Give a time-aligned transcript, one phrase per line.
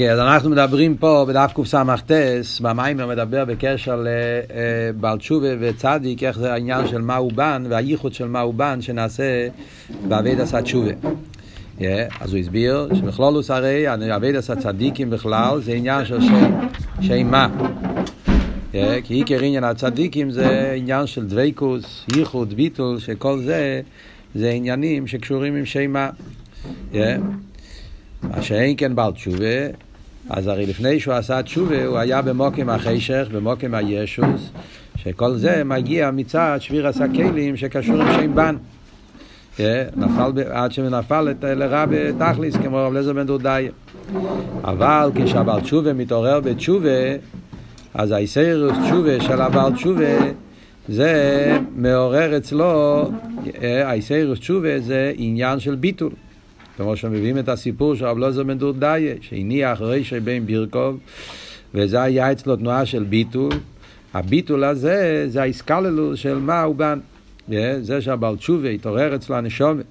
[0.00, 2.12] כן, אז אנחנו מדברים פה בדף קס"ט,
[2.60, 8.52] במיימר מדבר בקשר לבעל תשובה וצדיק, איך זה העניין של מהו בן והייחוד של מהו
[8.52, 9.48] בן שנעשה
[10.08, 10.90] בעביד עשה תשובה.
[11.78, 11.82] Yeah,
[12.20, 16.20] אז הוא הסביר שבכלולוס הרי עביד עשה צדיקים בכלל זה עניין של
[17.00, 17.48] שם מה.
[18.72, 23.80] Yeah, כי עיקר עניין הצדיקים זה עניין של דבייקוס, ייחוד, ביטול, שכל זה
[24.34, 26.10] זה עניינים שקשורים עם שם מה.
[26.92, 26.96] Yeah.
[28.22, 29.46] מה שאין כן בעל תשובה,
[30.30, 34.50] אז הרי לפני שהוא עשה תשובה הוא היה במוקם החשך, במוקם הישוס,
[34.96, 38.56] שכל זה מגיע מצד שביר עשה כלים שקשור עם שם בן.
[39.96, 43.68] נפל, עד שנפל לרע בתכליס, כמו רב לזר בן דודאי.
[44.64, 47.16] אבל כשהבעל תשובה מתעורר בתשובה,
[47.94, 50.16] אז האיסרוס תשובה של הבעל תשובה
[50.88, 53.04] זה מעורר אצלו,
[53.62, 56.12] האיסרוס תשובה זה עניין של ביטול.
[56.80, 60.98] כמו שמביאים את הסיפור של רב לוזר בן דורדיה, שהניח רישי בין בירקוב,
[61.74, 63.52] וזה היה אצלו תנועה של ביטול.
[64.14, 66.98] הביטול הזה זה האיסקללוס של מה הוא בן.
[67.80, 69.84] זה שהבעל תשובה התעורר אצלו הנשומת.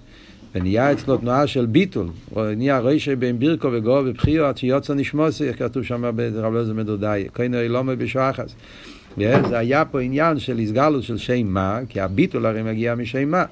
[0.56, 5.84] ונהיה אצלו תנועה של ביטול, נהיה רישי בין בירקו וגו ובחיו עד שיוצא נשמוסי, כתוב
[5.84, 8.56] שם ברב בן דורדיה, כהנו אילומה בשחס.
[9.18, 13.44] זה היה פה עניין של הסגלות של שם מה, כי הביטול הרי מגיע משם מה.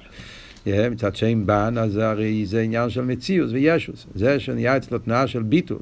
[0.90, 4.06] מצד שם בן, אז הרי זה עניין של מציאות וישוס.
[4.14, 5.78] זה שנהיה אצלו תנועה של ביטול,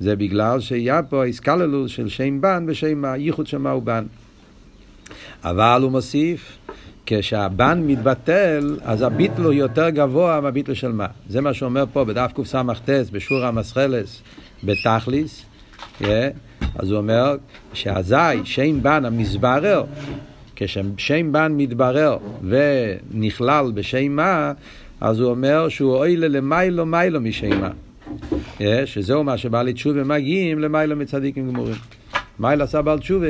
[0.00, 4.06] זה בגלל שהיה פה איסקללוס של שם בן בשם הייחוד של מה הוא בן.
[5.44, 6.58] אבל הוא מוסיף,
[7.06, 11.06] כשהבן מתבטל, אז הביטל הוא יותר גבוה מהביטל של מה.
[11.28, 14.22] זה מה שאומר פה בדף קס"ט, בשור המסחלס,
[14.64, 15.44] בתכליס.
[16.00, 16.04] Yeah.
[16.74, 17.36] אז הוא אומר
[17.72, 19.84] שאזי שם בן המסברר
[20.60, 24.52] כששם בן מתברר ונכלל בשם מה,
[25.00, 27.70] אז הוא אומר שהוא אוילה למיילו מיילו משם מה.
[28.84, 31.74] שזהו מה שבעלי תשובה מגיעים למיילו מצדיקים גמורים.
[32.38, 33.28] מיילו עשה בעל תשובה.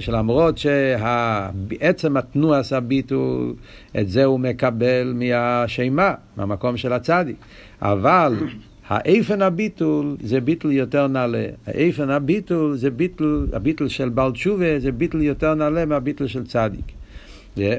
[0.00, 3.54] שלמרות שעצם התנועה הביטול,
[4.00, 7.36] את זה הוא מקבל מהשימה, מהמקום של הצדיק.
[7.82, 8.34] אבל
[8.88, 11.46] האיפן הביטול זה ביטול יותר נעלה.
[11.66, 16.92] האיפן הביטול זה ביטול, הביטול של בעל תשובה זה ביטול יותר נעלה מהביטול של צדיק.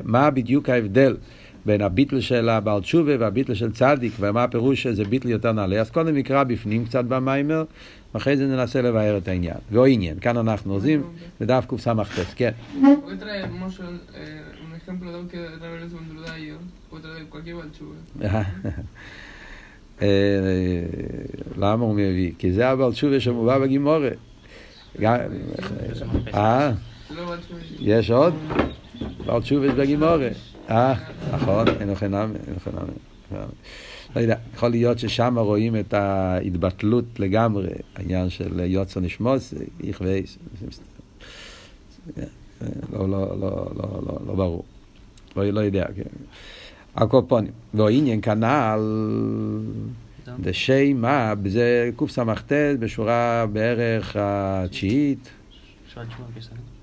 [0.03, 1.15] מה בדיוק ההבדל
[1.65, 5.81] בין הביטול של הבעל תשובה והביטול של צדיק, ומה הפירוש שזה ביטול יותר נעלה?
[5.81, 7.63] אז קודם נקרא בפנים קצת במיימר,
[8.13, 9.57] ואחרי זה ננסה לבאר את העניין.
[9.71, 11.03] ואו עניין, כאן אנחנו עוזים
[11.41, 11.89] בדף קס"ט,
[12.35, 12.51] כן.
[21.57, 22.31] למה הוא מביא?
[22.37, 24.09] כי זה הבעל תשובה שמובא בגימורה.
[26.33, 26.71] אה?
[27.79, 28.33] יש עוד?
[29.25, 30.29] בעל תשובה בגימורה.
[30.69, 30.93] אה,
[31.33, 32.73] נכון, אין נאמר, אין
[33.31, 33.45] נאמר.
[34.15, 39.53] לא יודע, יכול להיות ששם רואים את ההתבטלות לגמרי, העניין של יוצא נשמוס.
[42.93, 44.63] לא, לא, לא, לא, לא ברור.
[45.35, 46.03] לא יודע, כן.
[46.95, 47.51] הקופונים.
[47.73, 48.79] ועניין כנ"ל,
[50.39, 55.29] דשי מה, זה קס"ט בשורה בערך התשיעית.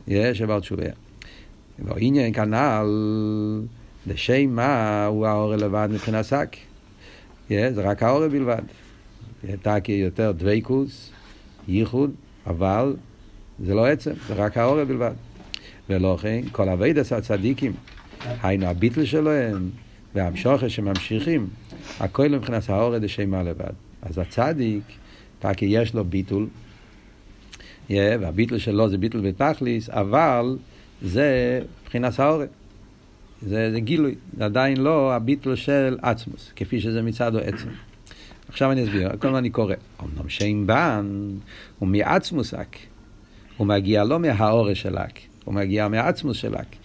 [0.09, 0.85] יש, שבע תשובה.
[1.79, 2.87] ועניין כנ"ל,
[4.07, 6.57] דשי מה הוא האור לבד מבחינת שק.
[7.49, 8.63] זה רק האור בלבד.
[9.63, 11.11] תקי יותר דבייקוס,
[11.69, 12.11] ייחוד,
[12.47, 12.97] אבל
[13.65, 15.13] זה לא עצם, זה רק האור בלבד.
[15.91, 17.73] ולא כן, כל אבידס הצדיקים,
[18.43, 19.71] היינו הביטל שלהם,
[20.15, 21.47] והמשוכר שממשיכים,
[22.01, 23.73] הכל מבחינת האורד לשמה לבד.
[24.03, 24.83] אז הצדיק,
[25.57, 26.49] כי יש לו ביטול,
[27.89, 30.57] yeah, והביטול שלו זה ביטול בתכליס, אבל
[31.03, 32.49] זה מבחינת האורד.
[33.43, 37.69] זה, זה גילוי, זה עדיין לא הביטול של עצמוס, כפי שזה מצד או עצם.
[38.49, 39.75] עכשיו אני אסביר, כל הזמן אני קורא.
[40.03, 41.31] אמנם שם בן
[41.79, 42.77] הוא מעצמוס אק,
[43.57, 46.77] הוא מגיע לא מהאורש של אק, הוא מגיע מעצמוס של אק.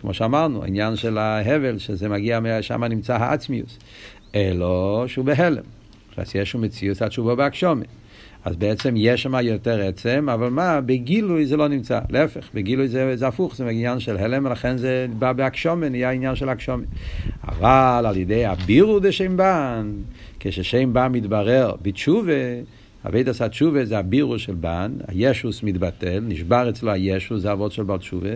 [0.00, 3.78] כמו שאמרנו, העניין של ההבל, שזה מגיע, שם נמצא העצמיוס.
[4.34, 5.62] אלו שהוא בהלם.
[6.16, 7.86] אז יש שם מציאות בא בהגשומת.
[8.44, 12.00] אז בעצם יש שם יותר עצם, אבל מה, בגילוי זה לא נמצא.
[12.10, 16.34] להפך, בגילוי זה, זה הפוך, זה עניין של הלם, ולכן זה בא בהגשומת, נהיה עניין
[16.34, 16.86] של הגשומת.
[17.48, 19.92] אבל על ידי הבירו דשם בן,
[20.40, 22.32] כששם בן מתברר בתשובה,
[23.06, 27.82] אבית עשה תשובה זה הבירו של בן, הישוס מתבטל, נשבר אצלו הישוס, זה אבות של
[27.82, 28.30] בר תשובה,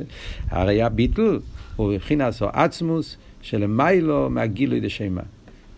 [0.48, 1.38] הרי הביטל
[1.76, 5.22] הוא מבחינת עצמוס שלמיילו מהגילוי דשמה.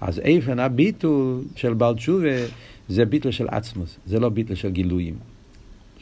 [0.00, 2.37] אז איפן הביטול של בר תשובה
[2.88, 5.14] זה ביטל של עצמוס, זה לא ביטל של גילויים.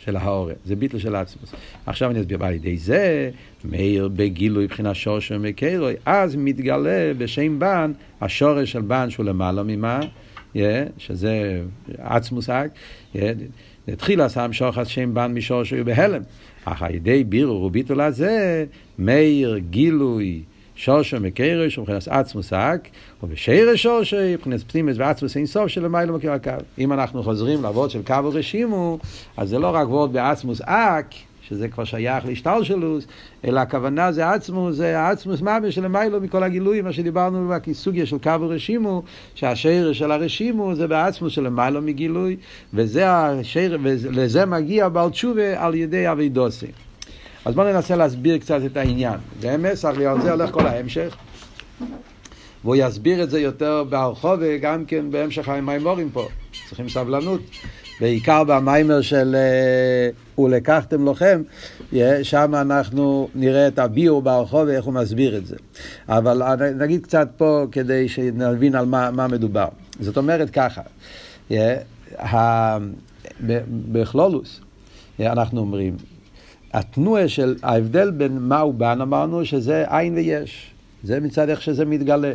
[0.07, 1.55] של האורה, זה ביטל של עצמוס.
[1.87, 3.31] עכשיו אני אסביר, על ידי זה,
[3.65, 10.01] מאיר בגילוי מבחינת שורש ומקרוי, אז מתגלה בשם בן, השורש של בן שהוא למעלה ממה?
[10.99, 11.63] שזה
[11.99, 12.71] עצמוס אק,
[13.89, 16.23] התחילה שם שוחד שם בן משור שהוא בהלם.
[16.65, 18.65] אך על ידי בירור וביטול הזה,
[18.99, 20.43] מאיר גילוי
[20.77, 22.89] שושו מקרש ומבחינת עצמוס האק,
[23.23, 26.51] ובשירש שושו מבחינת פנימס ועצמוס אין סוף של מיילו מכיר הקו.
[26.79, 28.99] אם אנחנו חוזרים לעבוד של קו ורשימו,
[29.37, 31.15] אז זה לא רק וורד בעצמוס אק,
[31.49, 33.07] שזה כבר שייך להשתלשלוס,
[33.45, 38.19] אלא הכוונה זה עצמוס, זה העצמוס ממש של מיילו מכל הגילויים, מה שדיברנו בכיסוגיה של
[38.19, 39.03] קו ורשימו,
[39.35, 42.37] שהשירש של הרשימו זה בעצמוס של מיילו מגילוי,
[42.75, 46.67] וזה השיר, ולזה מגיע בעל תשובה על ידי אבידוסי.
[47.45, 49.19] אז בואו ננסה להסביר קצת את העניין.
[49.55, 51.17] אמס, הרי על זה הולך כל ההמשך.
[52.65, 56.29] והוא יסביר את זה יותר בהרחוב וגם כן בהמשך המימורים פה.
[56.69, 57.41] צריכים סבלנות.
[58.01, 65.37] בעיקר במיימר של uh, ולקחתם yeah, שם אנחנו נראה את הביור ברחוב ואיך הוא מסביר
[65.37, 65.57] את זה.
[66.09, 66.43] אבל
[66.75, 69.69] נגיד קצת פה כדי שנבין על מה, מה מדובר.
[70.01, 70.83] זאת אומרת ככה,
[73.93, 74.61] בכלולוס,
[75.21, 75.97] אנחנו אומרים,
[76.73, 80.71] התנועה של ההבדל בין מה ובן אמרנו שזה עין ויש.
[81.03, 82.33] זה מצד איך שזה מתגלה.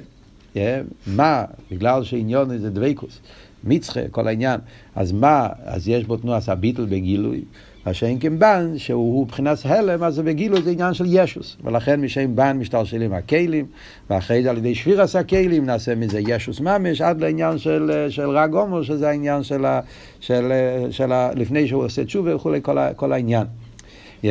[1.07, 3.19] מה, בגלל שעניון זה דבקוס,
[3.63, 4.59] מצחה, כל העניין,
[4.95, 7.41] אז מה, אז יש בו תנועה סביטל בגילוי,
[7.85, 12.57] מה שאין כבן, שהוא מבחינת הלם, אז בגילוי זה עניין של ישוס, ולכן משם בן
[12.57, 13.65] משתלשלים הכלים,
[14.09, 18.53] ואחרי זה על ידי שבירס הכלים נעשה מזה ישוס ממש, עד לעניין של, של רג
[18.53, 19.65] הומו, שזה העניין של,
[20.19, 20.51] של, של,
[20.91, 23.47] של לפני שהוא עושה תשובה וכולי, כל, כל העניין.
[24.23, 24.27] Yeah.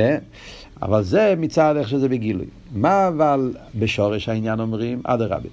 [0.82, 2.46] אבל זה מצד איך שזה בגילוי.
[2.72, 5.00] מה אבל בשורש העניין אומרים?
[5.04, 5.48] אדרבה.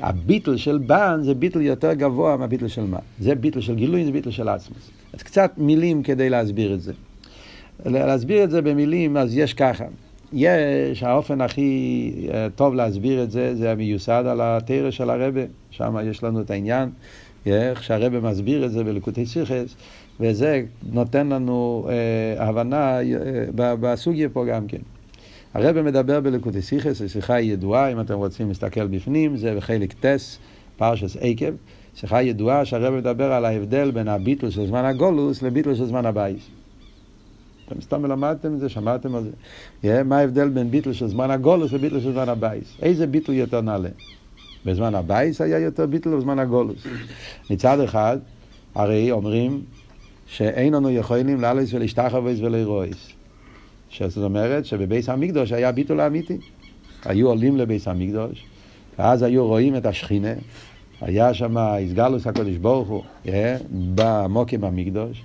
[0.00, 2.98] הביטל של בן זה ביטל יותר גבוה מהביטל של מה.
[3.20, 4.90] זה ביטל של גילוי, זה ביטל של עצמוס.
[5.12, 6.92] אז קצת מילים כדי להסביר את זה.
[7.84, 9.84] להסביר את זה במילים, אז יש ככה.
[10.32, 15.40] יש, האופן הכי אה, טוב להסביר את זה, זה המיוסד על התרא של הרבה.
[15.70, 16.90] שם יש לנו את העניין,
[17.46, 19.74] איך שהרבה מסביר את זה בלקוטי סיכס.
[20.20, 20.62] וזה
[20.92, 24.78] נותן לנו אה, הבנה אה, בסוגיה פה גם כן.
[25.54, 30.38] הרב מדבר בלקוטי שיחס, שיחה ידועה, אם אתם רוצים להסתכל בפנים, זה בחלק ט,
[30.76, 31.52] פרשס עקב,
[31.94, 36.48] שיחה ידועה שהרב מדבר על ההבדל בין הביטל של זמן הגולוס לביטל של זמן הבייס.
[37.66, 39.30] אתם סתם למדתם את זה, שמעתם על זה.
[39.82, 42.76] Yeah, מה ההבדל בין ביטל של זמן הגולוס לביטל של זמן הבייס?
[42.82, 43.88] איזה ביטל יותר נעלה?
[44.64, 46.86] בזמן הבייס היה יותר ביטל בזמן הגולוס.
[47.50, 48.18] מצד אחד,
[48.74, 49.62] הרי אומרים
[50.26, 53.17] שאין לנו יכולים לעלויס ולהשתחוויס ולירויס.
[54.08, 56.36] זאת אומרת שבביס המקדוש היה ביטול האמיתי.
[57.04, 58.44] היו עולים לביס המקדוש,
[58.98, 60.32] ואז היו רואים את השכינה,
[61.00, 63.02] היה שם הסגלוס הקדוש ברוך הוא,
[63.94, 65.22] במוקים המקדוש,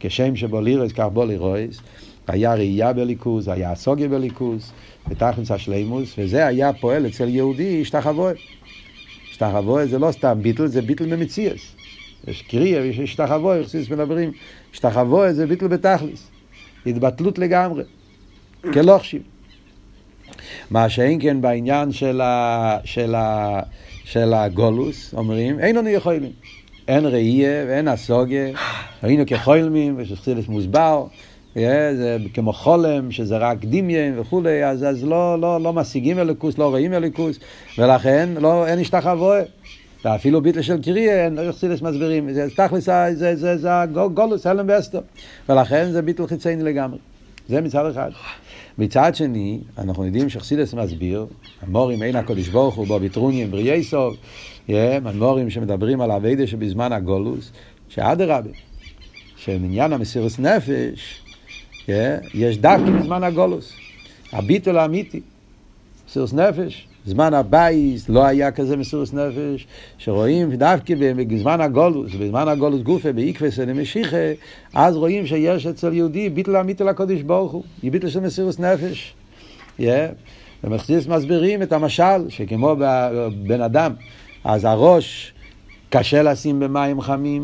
[0.00, 1.80] כשם שבו לירס כך בו לירויס,
[2.26, 4.72] היה ראייה בליכוז, היה הסוגיה בליכוז,
[5.08, 8.32] ותכלס השלימוס, וזה היה פועל אצל יהודי השתחווה.
[9.30, 11.60] השתחווה זה לא סתם ביטל, זה ביטל ממציאס.
[12.28, 14.32] יש קריאה, יש השתחווה, יחסיס מדברים,
[14.72, 16.30] השתחווה זה ביטל בתכליס,
[16.86, 17.82] התבטלות לגמרי,
[18.72, 19.22] כלוכשיב.
[20.70, 23.60] מה שאין כן בעניין של, ה, של, ה,
[24.04, 26.32] של הגולוס, אומרים, אין לנו יכולים.
[26.88, 28.48] אין ראייה ואין הסוגיה,
[29.02, 31.06] היינו כחולמים, ושחסילס מוסבר,
[31.54, 36.68] זה כמו חולם, שזה רק דמיין וכולי, אז, אז לא, לא, לא משיגים אליקוס, לא
[36.68, 37.38] רואים אליקוס,
[37.78, 39.40] ולכן לא, אין השתחווה.
[40.04, 45.00] ואפילו ביטל של קריאה, אין חסידס מסבירים, זה תכלס, זה, זה, זה הגולוס, הלם ואסתר,
[45.48, 46.98] ולכן זה ביטל חיצייני לגמרי.
[47.52, 48.10] זה מצד אחד.
[48.78, 51.26] מצד שני, אנחנו יודעים שחסידס מסביר,
[51.62, 54.16] המורים אין הקודש ברוך הוא בו ביטרונים בריאי סוף,
[54.68, 57.52] המורים שמדברים על אביידה שבזמן הגולוס,
[57.88, 58.50] שאדרבה,
[59.36, 61.22] שמניין המסירוס נפש,
[62.34, 63.72] יש דווקא בזמן הגולוס,
[64.32, 65.20] הביטול האמיתי,
[66.06, 69.66] מסירוס נפש, זמן הבייס לא היה כזה מסירות נפש,
[69.98, 74.16] שרואים דווקא בזמן הגולוס, בזמן הגולוס גופה, באיקוועסא דמשיחא,
[74.74, 79.14] אז רואים שיש אצל יהודי ביטל אמיתי לקודש ברוך הוא, ביטל של מסירות נפש.
[79.80, 79.82] Yeah.
[80.64, 82.76] ומחסיס מסבירים את המשל, שכמו
[83.46, 83.92] בן אדם,
[84.44, 85.34] אז הראש
[85.90, 87.42] קשה לשים במים חמים,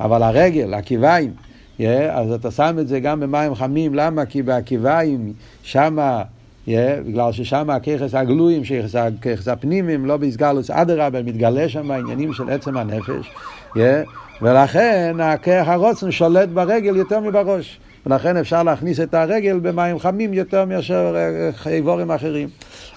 [0.00, 1.32] אבל הרגל, העקיביים,
[1.78, 1.82] yeah,
[2.12, 4.26] אז אתה שם את זה גם במים חמים, למה?
[4.26, 5.32] כי בעקיביים,
[5.62, 6.22] שמה
[6.68, 8.62] בגלל ששם הככס הגלויים,
[9.22, 13.30] ככס הפנימיים, לא באסגלוס אדרבה, מתגלה שם העניינים של עצם הנפש,
[13.76, 13.80] yeah,
[14.42, 17.78] ולכן הכרך הרוצן שולט ברגל יותר מבראש.
[18.06, 21.16] ולכן אפשר להכניס את הרגל במים חמים יותר מאשר
[21.66, 22.48] אה, איבורים אחרים.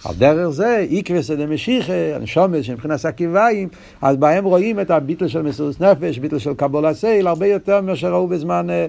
[0.06, 3.70] על דרך זה, איקווס דמשיחה, הנשומת שמבחינת הקיביים,
[4.02, 8.12] אז בהם רואים את הביטל של מסירות נפש, ביטל של קבול הסייל, הרבה יותר מאשר
[8.14, 8.86] ראו בזמן, אה,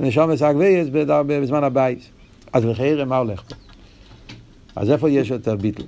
[0.00, 0.88] בנשומס הגבייס,
[1.26, 2.10] בזמן הבייס.
[2.52, 3.54] אז לכאויר, מה הולך פה?
[4.76, 5.82] אז איפה יש יותר ביטל?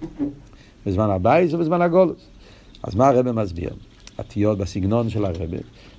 [0.86, 2.26] בזמן הבייס או בזמן הגולוס?
[2.82, 3.70] אז מה הרב מסביר?
[4.18, 5.50] התיאות בסגנון של הרב.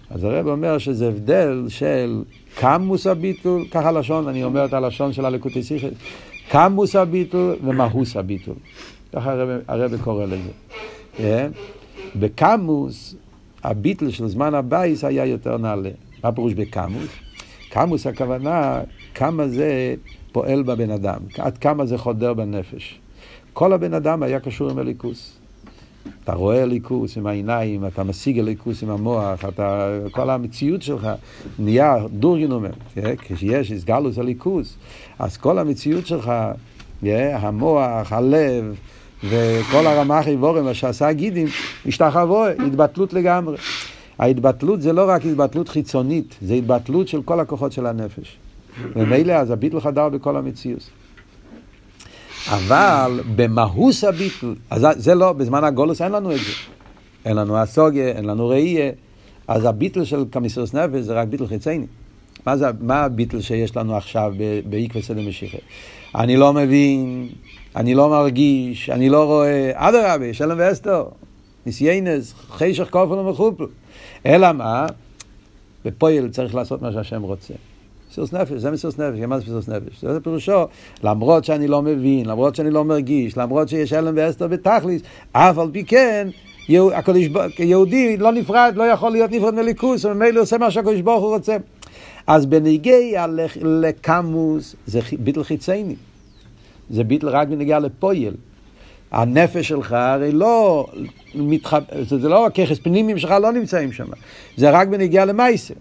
[0.10, 2.24] אז הרב אומר שזה הבדל של
[2.56, 5.90] קמוס הביטול, ככה לשון, אני אומר את הלשון של הלקוטי שיחס,
[6.50, 8.56] קמוס הביטול ומהוס הביטול.
[9.14, 10.50] ככה הרב, הרב קורא לזה.
[11.18, 11.22] Yeah.
[12.16, 13.16] בקמוס,
[13.64, 15.90] הביטל של זמן הבייס היה יותר נעלה.
[16.24, 17.10] מה פירוש בקמוס?
[17.70, 18.82] קמוס הכוונה,
[19.14, 19.96] כמה זה
[20.32, 23.00] פועל בבן אדם, עד כמה זה חודר בנפש.
[23.54, 25.39] כל הבן אדם היה קשור עם אליקוס.
[26.24, 31.08] אתה רואה אליקוס עם העיניים, אתה משיג אליקוס עם המוח, אתה, כל המציאות שלך
[31.60, 33.16] נהיה דורכגענומען, כן?
[33.18, 34.76] כשיש התגלוס אליקוס,
[35.20, 36.32] אז כל המציאות שלך,
[37.02, 37.38] כן?
[37.40, 38.76] המוח, הלב,
[39.24, 41.48] וכל הרמ"ח איבורים, מה שעשה הגידים,
[41.86, 43.58] השתחוו, התבטלות לגמרי.
[44.20, 48.38] ההתבטלות זה לא רק התבטלות חיצונית, זה התבטלות של כל הכוחות של הנפש.
[48.96, 50.90] ומילא אז הביטל חדר בכל המציאות.
[52.48, 56.52] אבל במהוס הביטל, אז זה לא, בזמן הגולוס אין לנו את זה.
[57.26, 58.92] אין לנו הסוגיה, אין לנו ראייה.
[59.48, 61.86] אז הביטל של קמיסוס נפש זה רק ביטל חיצייני.
[62.46, 64.34] מה, זה, מה הביטל שיש לנו עכשיו
[64.70, 65.58] בעקבי סדר משיחה?
[66.16, 67.30] אני לא מבין,
[67.76, 71.06] אני לא מרגיש, אני לא רואה, אדרבה, שלום ואסתר,
[71.66, 73.66] ניסיינס, חישך כופל ומחופל.
[74.26, 74.86] אלא מה?
[75.86, 77.54] בפועל צריך לעשות מה שהשם רוצה.
[78.12, 80.02] מסירות נפש, זה מסירות נפש, מה זה מסירות נפש?
[80.02, 80.66] זה פירושו,
[81.04, 85.02] למרות שאני לא מבין, למרות שאני לא מרגיש, למרות שיש אלם ואסתר בתכליס,
[85.32, 86.28] אף על פי כן,
[87.60, 91.58] יהודי לא נפרד, לא יכול להיות נפרד מליכוס, וממילא עושה מה שהקדוש ברוך הוא רוצה.
[92.28, 93.26] אז בניגיע
[93.62, 95.96] לקמוס זה ביטל חיצייני.
[96.90, 98.34] זה ביטל רק בניגיע לפויל.
[99.12, 100.88] הנפש שלך הרי לא
[101.36, 101.82] מתחב...
[102.02, 104.06] זה לא הככס פנימיים שלך לא נמצאים שם.
[104.58, 105.74] זה רק בניגיע למייסר.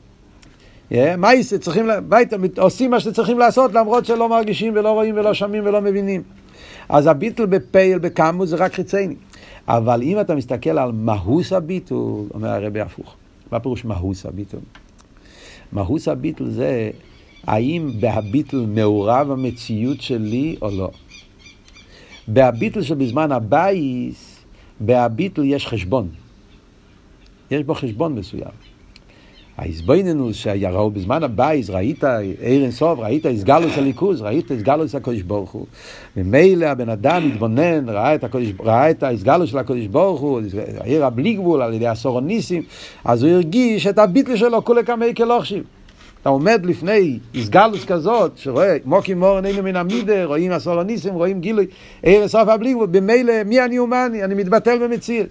[0.90, 5.80] מייסה צריכים, ביתה, עושים מה שצריכים לעשות למרות שלא מרגישים ולא רואים ולא שומעים ולא
[5.80, 6.22] מבינים.
[6.88, 9.14] אז הביטל בפייל, בקמוס, זה רק חיצייני.
[9.68, 13.14] אבל אם אתה מסתכל על מהוס הביטול, אומר הרבי הפוך.
[13.52, 14.60] מה פירוש מהוס הביטול?
[15.72, 16.90] מהוס הביטול זה
[17.46, 20.90] האם בהביטל מעורב המציאות שלי או לא.
[22.28, 24.44] בהביטל שבזמן הבייס,
[24.80, 26.08] בהביטל יש חשבון.
[27.50, 28.67] יש בו חשבון מסוים.
[29.58, 32.04] ההסבויננו שיראו בזמן הבייס, ראית
[32.40, 35.66] אור אינסוף, ראית התגלוס אליקוס, ראית התגלוס הקודש ברוך הוא.
[36.16, 40.40] ממילא הבן אדם התבונן, ראה את, ההתגלוס של הקודש ברוך הוא,
[40.80, 42.62] העיר הבלי גבול על ידי הסורוניסים,
[43.04, 45.64] אז הוא הרגיש את הביטל שלו כולי כמי כלוכשיב.
[46.22, 51.66] אתה עומד לפני הסגלוס כזאת, שרואה מוקי מורן אינו מן המידה, רואים הסורוניסים, רואים גילוי,
[52.02, 55.28] עיר אינסוף הבלי גבול, במילא מי אני אומני, אני מתבטל במציאות.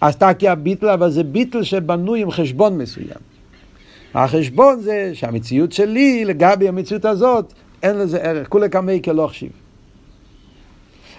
[0.00, 3.29] אז תקי הביטל, אבל זה ביטל שבנוי עם חשבון מסוים.
[4.14, 7.52] החשבון זה שהמציאות שלי לגבי המציאות הזאת,
[7.82, 8.48] אין לזה ערך.
[8.48, 9.50] כולי קמי כלא חשיב.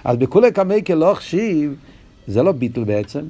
[0.04, 1.76] אז בכולי קמי כלא חשיב,
[2.28, 3.22] זה לא ביטל בעצם.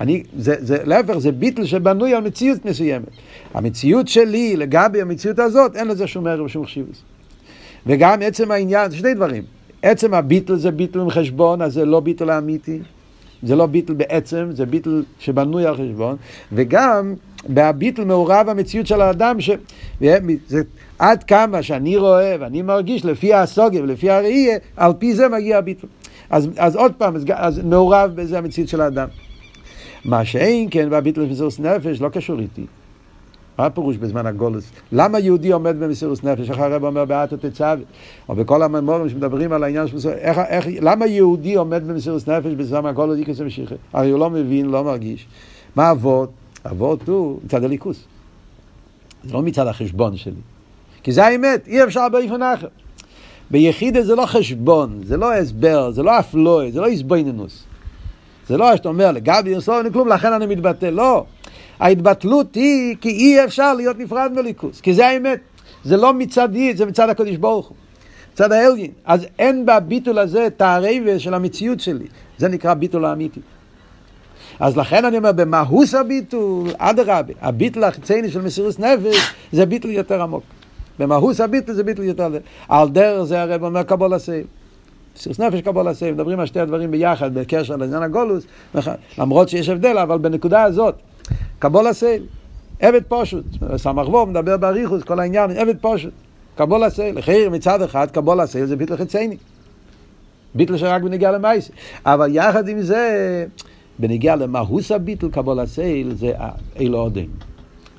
[0.00, 3.08] אני, זה, זה, להפך, זה ביטל שבנוי על מציאות מסוימת.
[3.54, 7.02] המציאות שלי לגבי המציאות הזאת, אין לזה שום ערך ושום חשיבות.
[7.86, 9.42] וגם עצם העניין, שני דברים.
[9.82, 12.78] עצם הביטל זה ביטל עם חשבון, אז זה לא ביטל האמיתי.
[13.42, 16.16] זה לא ביטל בעצם, זה ביטל שבנוי על חשבון.
[16.52, 17.14] וגם
[17.46, 19.50] בהביטל מעורב המציאות של האדם, ש...
[20.46, 20.62] זה
[20.98, 25.86] עד כמה שאני רואה ואני מרגיש לפי הסוגיה ולפי הראייה, על פי זה מגיע הביטל.
[26.30, 29.08] אז, אז עוד פעם, אז, אז מעורב בזה המציאות של האדם.
[30.04, 32.66] מה שאין כן בהביטל במסירות נפש לא קשור איתי.
[33.58, 34.70] מה הפירוש בזמן הגולוס?
[34.92, 36.50] למה יהודי עומד במסירות נפש?
[36.50, 37.74] איך הרב אומר באתו תצווה?
[38.28, 42.92] או בכל הממורים שמדברים על העניין של מסירות, איך, למה יהודי עומד במסירות נפש בזמן
[43.38, 43.74] ומשיחה?
[43.92, 45.26] הרי הוא לא מבין, לא מרגיש.
[45.76, 46.30] מה אבות?
[46.66, 48.04] אבות הוא מצד הליכוס.
[49.24, 50.40] זה לא מצד החשבון שלי.
[51.02, 52.68] כי זה האמת, אי אפשר באיפן אחר.
[53.50, 57.64] ביחידה זה לא חשבון, זה לא הסבר, זה לא אפלוי, זה לא איזבויננוס.
[58.48, 60.86] זה לא שאתה אומר, לגבי יסוד אין כלום, לכן אני מתבטא.
[60.86, 61.24] לא.
[61.80, 65.40] ההתבטלות היא כי אי אפשר להיות נפרד מליכוס, כי זה האמת.
[65.84, 67.76] זה לא מצדי, זה מצד הקדוש ברוך הוא.
[68.32, 68.90] מצד האלגין.
[69.04, 72.06] אז אין בביטול הזה את הרבע של המציאות שלי.
[72.38, 73.40] זה נקרא ביטול האמיתי.
[74.60, 80.22] אז לכן אני אומר, במהוס הביטול, אדרבה, הביטול החיצייני של מסירות נפש, זה ביטול יותר
[80.22, 80.42] עמוק.
[80.98, 82.28] במהוס הביטול זה ביטול יותר...
[82.68, 84.44] על דרך זה הרב אומר קבולס עויל.
[85.16, 88.44] מסירות נפש קבולס עויל, מדברים על שתי הדברים ביחד, בקשר לעניין הגולוס,
[89.18, 90.94] למרות שיש הבדל, אבל בנקודה הזאת,
[91.58, 92.22] קבולס עויל,
[92.80, 93.44] עבד פשוט,
[93.76, 96.12] סמ"ך וו מדבר באריכוס, כל העניין, עבד פשוט,
[96.56, 99.36] קבולס עויל, לכאויר מצד אחד, קבולס עויל זה ביטל חיצייני.
[100.54, 101.70] ביטל שרק בנגיע למייס.
[102.06, 103.46] אבל יחד עם זה,
[103.98, 106.32] בנגיע למהוס הביטל קבול הסייל זה
[106.76, 107.30] אילו עודים.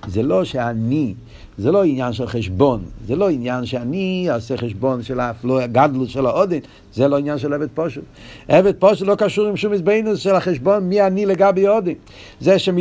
[0.07, 1.13] זה לא שאני,
[1.57, 6.57] זה לא עניין של חשבון, זה לא עניין שאני אעשה חשבון של הגדלות של העודן,
[6.93, 8.01] זה לא עניין של עבד פושט.
[8.47, 11.91] עבד פושט לא קשור עם שום מזבנוס של החשבון מי אני לגבי עודן.
[12.39, 12.75] זה שמ...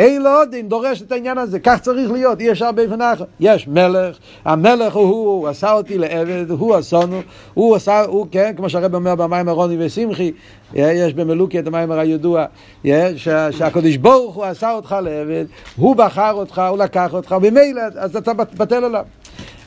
[0.00, 3.24] אין לו עודין דורש את העניין הזה, כך צריך להיות, אי אפשר באופן אחר.
[3.40, 7.20] יש מלך, המלך הוא הוא, עשה אותי לעבד, הוא עשונו,
[7.54, 10.32] הוא עשה, הוא, כן, כמו שהרב אומר במים הרוני ושמחי,
[10.74, 12.44] יש במלוקי את המים הידוע,
[13.50, 15.44] שהקדוש ברוך הוא עשה אותך לעבד,
[15.76, 19.04] הוא בחר אותך, הוא לקח אותך, ומילא, אז אתה בטל עליו.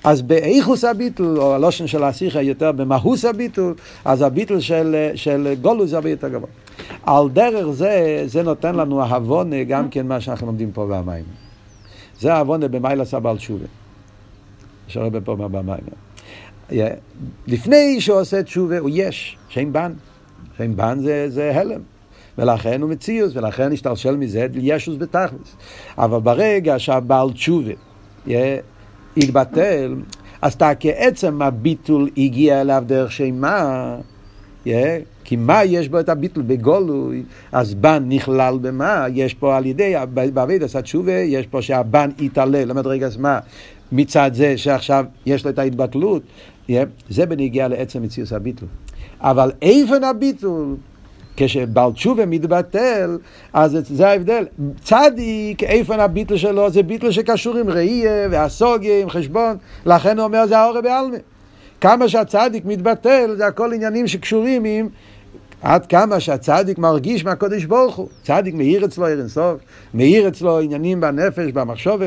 [0.04, 3.74] אז באיכוס הביטול, או הלושן של השיחה יותר במהוס הביטול,
[4.06, 6.50] אז הביטול של, של גולוס הרבה יותר גבוה.
[7.06, 11.24] על דרך זה, זה נותן לנו העוונה גם כן מה שאנחנו לומדים פה במים.
[12.20, 13.66] זה העוונה במיילה סבל תשובה.
[14.88, 15.84] שהרבה פה במים.
[17.48, 19.94] לפני שהוא עושה תשובה הוא יש, שם בן.
[20.58, 21.82] שם בן זה, זה הלם.
[22.38, 25.56] ולכן הוא מציאוס, ולכן השתלשל מזה ישוס בתכלס.
[25.98, 27.72] אבל ברגע שהבעל תשובה
[29.18, 29.96] יתבטל,
[30.42, 33.96] אז אתה כעצם הביטול הגיע אליו דרך שמה,
[34.66, 34.70] yeah,
[35.24, 36.44] כי מה יש בו את הביטול?
[36.48, 42.10] בגולוי, אז בן נכלל במה, יש פה על ידי, בעביד עשה תשובה, יש פה שהבן
[42.20, 43.40] יתעלה, למד רגע אז מה,
[43.92, 46.22] מצד זה שעכשיו יש לו את ההתבטלות,
[46.68, 46.72] yeah,
[47.10, 48.68] זה בנגיע לעצם מציאות הביטול.
[49.22, 50.76] אבל איפן הביטול,
[51.38, 53.18] כשבעל תשובה מתבטל,
[53.54, 54.46] אז זה ההבדל.
[54.84, 60.48] צדיק, איפן הביטל שלו, זה ביטל שקשור עם ראייה והסוגיה, עם חשבון, לכן הוא אומר
[60.48, 61.18] זה האורה בעלמה.
[61.84, 64.88] כמה שהצדיק מתבטל, זה הכל עניינים שקשורים עם
[65.62, 68.08] עד כמה שהצדיק מרגיש מהקודש ברוך הוא.
[68.24, 69.62] צדיק מאיר אצלו עיר אינסוף,
[69.94, 72.02] מאיר אצלו עניינים בנפש, במחשוב,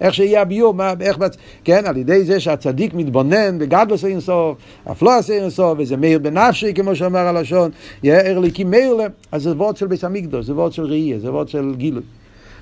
[0.00, 1.18] איך שיהיה הביור, מה, איך,
[1.64, 4.58] כן, על ידי זה שהצדיק מתבונן בגדלוס אינסוף,
[4.90, 7.70] אף לא עשה אינסוף, וזה מאיר בנפשי, כמו שאומר הלשון,
[8.02, 11.18] יהיה ער ליקי מאיר להם, אז זה וורד של ביס המקדוש, זה וורד של ראייה,
[11.18, 12.02] זה וורד של גילוי.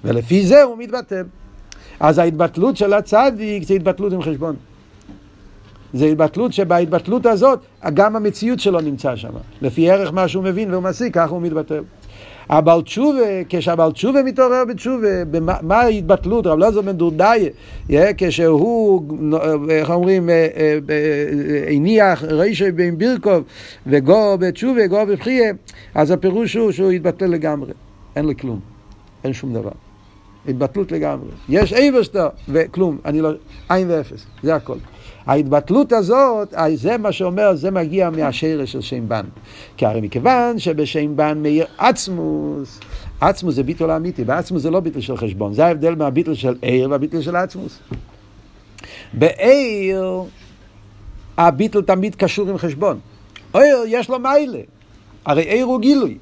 [0.05, 1.25] ולפי זה הוא מתבטל.
[2.00, 4.57] אז ההתבטלות של הצדיק זה התבטלות עם חשבון.
[5.95, 7.59] זה התבטלות שבהתבטלות הזאת
[7.95, 9.33] גם המציאות שלו נמצא שם.
[9.63, 11.83] לפי ערך מה שהוא מבין והוא משיג, ככה הוא מתבטל.
[12.49, 15.25] הבעל תשובה, כשהבעל תשובה מתעורר בתשובה,
[15.63, 16.47] מה ההתבטלות?
[16.47, 17.49] רב אלעזר בן דורדיא,
[18.17, 19.02] כשהוא,
[19.71, 23.45] איך אומרים, אה, אה, אה, הניח רישיה בין בירכיו
[23.87, 25.52] וגעה בתשובה, געה בבכייה,
[25.95, 27.73] אז הפירוש הוא שהוא התבטל לגמרי.
[28.17, 28.61] אין לי כלום,
[29.25, 29.71] אין שום דבר.
[30.49, 31.28] התבטלות לגמרי.
[31.49, 33.31] יש אייבערשטער וכלום, אני לא,
[33.69, 34.76] עין ואפס, זה הכל.
[35.26, 39.25] ההתבטלות הזאת, זה מה שאומר, זה מגיע מהשרש של שם בן.
[39.76, 42.80] כי הרי מכיוון שבשם בן מאיר עצמוס,
[43.21, 46.91] עצמוס זה ביטול אמיתי, ועצמוס זה לא ביטול של חשבון, זה ההבדל מהביטול של עיר
[46.91, 47.78] והביטול של עצמוס.
[49.13, 50.23] בעיר,
[51.39, 52.99] הביטול תמיד קשור עם חשבון.
[53.54, 54.61] עיר, יש לו מיילה.
[55.25, 56.19] הרי עיר הוא גילוי.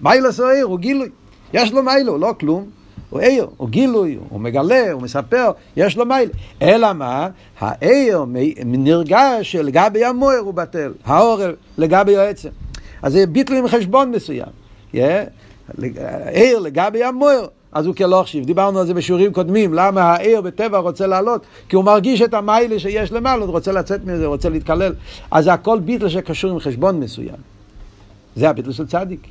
[0.00, 1.08] מיילה זה עיר, הוא גילוי.
[1.52, 2.75] יש לו מיילה, הוא לא כלום.
[3.10, 6.30] הוא עיר, הוא גילוי, הוא מגלה, הוא מספר, יש לו מייל.
[6.62, 7.28] אלא מה?
[7.58, 8.24] העיר
[8.64, 11.40] נרגש שלגבי המוער הוא בטל, האור
[11.78, 12.48] לגבי העצם.
[13.02, 14.48] אז זה ביטל עם חשבון מסוים.
[16.32, 17.46] עיר לגבי המוער.
[17.72, 18.44] אז הוא כלא חשיב.
[18.44, 21.46] דיברנו על זה בשיעורים קודמים, למה העיר בטבע רוצה לעלות?
[21.68, 24.94] כי הוא מרגיש את המיילה שיש למעלה, הוא רוצה לצאת מזה, רוצה להתקלל.
[25.30, 27.36] אז זה הכל ביטל שקשור עם חשבון מסוים.
[28.36, 29.26] זה הביטל של צדיק.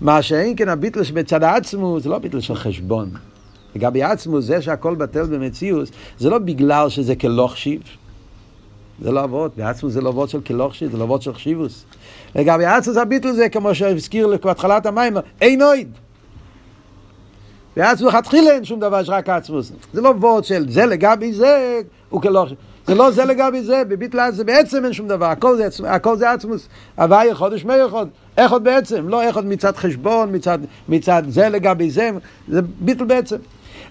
[0.00, 3.10] מה שאין כן הביטל שבצד העצמו זה לא ביטל של חשבון.
[3.76, 7.82] לגבי עצמו זה שהכל בטל במציאות זה לא בגלל שזה כלוך שיב.
[9.02, 11.84] זה לא אבות, בעצמו זה לא אבות של כלוך שיב, זה לא אבות של חשיבוס.
[12.34, 15.88] לגבי עצמו זה הביטל זה כמו שהזכיר בהתחלת המים, אין אויד.
[17.76, 19.72] בעצמו לכתחילה אין שום דבר, יש רק עצמוס.
[19.92, 22.58] זה לא וורד של זה לגבי זה, הוא כלוך שיב.
[22.88, 26.30] זה לא זה לגבי זה, בביטל זה בעצם אין שום דבר, הכל זה, הכל זה
[26.30, 26.68] עצמוס.
[26.96, 28.10] הוויה חודש מאיר חודש.
[28.36, 29.08] איך עוד בעצם?
[29.08, 32.10] לא איך עוד מצד חשבון, מצד, מצד זה לגבי זה,
[32.48, 33.36] זה ביטל בעצם.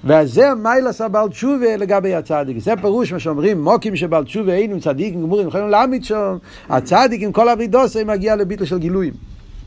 [0.03, 2.57] וזה מיילס הבעל תשובה לגבי הצדיק.
[2.59, 6.37] זה פירוש מה שאומרים, מוקים שבעל תשובה אין עם צדיקים גמורים, יכולים להעמיד שם,
[6.69, 9.13] הצדיק עם כל אבידוסי מגיע לביטל של גילויים,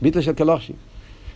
[0.01, 0.73] ביטל של כלוכשי.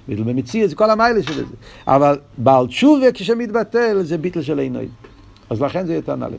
[0.07, 1.43] ביטל במציא, זה כל המיילס של זה.
[1.87, 4.87] אבל בעל תשובה כשמתבטל זה ביטל של עינוי.
[5.49, 6.37] אז לכן זה יותר נעלה.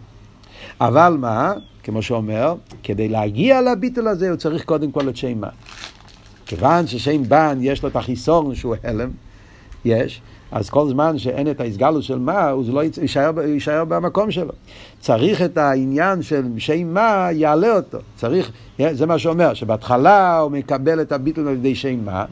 [0.81, 5.49] אבל מה, כמו שאומר, כדי להגיע לביטל הזה הוא צריך קודם כל את שם מה.
[6.47, 9.11] כיוון ששם בן יש לו את החיסון שהוא הלם,
[9.85, 10.21] יש,
[10.53, 14.53] אז כל זמן שאין את ההסגלות של מה, הוא לא יישאר, יישאר במקום שלו.
[15.01, 17.99] צריך את העניין של שם מה, יעלה אותו.
[18.17, 18.53] צריך,
[18.93, 22.25] זה מה שאומר, שבהתחלה הוא מקבל את הביטל על ידי שם מה,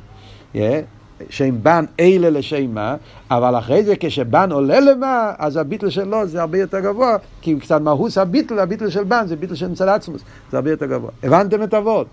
[1.31, 2.97] שם בן אלה לשם מה,
[3.31, 7.81] אבל אחרי זה כשבן עולה למה, אז הביטל שלו זה הרבה יותר גבוה, כי קצת
[7.81, 11.11] מהוס הביטל, הביטל של בן זה ביטל של מצד עצמוס, זה הרבה יותר גבוה.
[11.23, 12.07] הבנתם את אבות?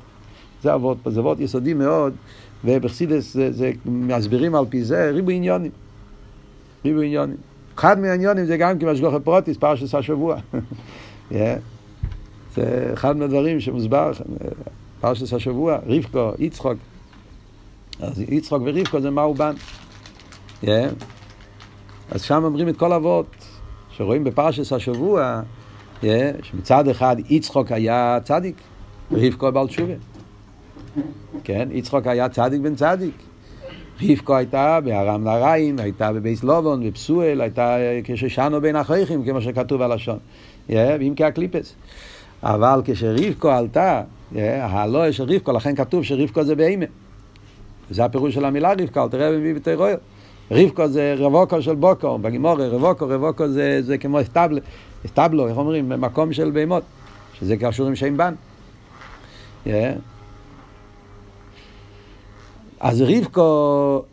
[0.64, 2.14] זה אבות, זה אבות יסודי מאוד,
[2.66, 5.72] ובחסידס זה, זה מסבירים על פי זה ריבו עניונים.
[6.86, 7.38] ריבו עניונים.
[7.76, 10.36] אחד מהעניונים זה גם כמשגוחי פרוטיס, פרשת השבוע.
[11.32, 11.36] yeah.
[12.56, 14.12] זה אחד מהדברים שמוסבר,
[15.02, 16.78] פרשת השבוע, רבקו, יצחוק.
[18.00, 19.54] אז יצחוק ורבקו זה מהו בן.
[20.64, 20.68] Yeah.
[22.12, 23.36] אז שם אומרים את כל אבות,
[23.90, 25.42] שרואים בפרשת השבוע,
[26.02, 26.06] yeah,
[26.44, 28.56] שמצד אחד יצחוק היה צדיק,
[29.12, 29.94] ורבקו בעל תשובה.
[31.44, 33.16] כן, יצחוק היה צדיק בן צדיק.
[34.02, 40.18] רבקו הייתה בארם נהריים, הייתה בבייס לובון, בפסואל, הייתה כששנו בין החייכים, כמו שכתוב בלשון.
[40.70, 41.76] Yeah, ואם כהקליפס.
[42.44, 44.02] אבל כשרבקו עלתה,
[44.36, 46.86] הלא של רבקו, לכן כתוב שרבקו זה בהמה.
[47.92, 49.98] זה הפירוש של המילה רבקו, תראה במי בתרויר.
[50.52, 54.60] רבקו זה רבוקו של בוקו, בגימורי רבוקו, רבוקו זה, זה כמו אסטבלו,
[55.06, 55.90] אסטבלו, איך אומרים?
[55.90, 56.84] מקום של בהמות,
[57.34, 58.34] שזה קשור עם שם בן.
[59.66, 59.70] Yeah.
[62.80, 64.04] אז רבקו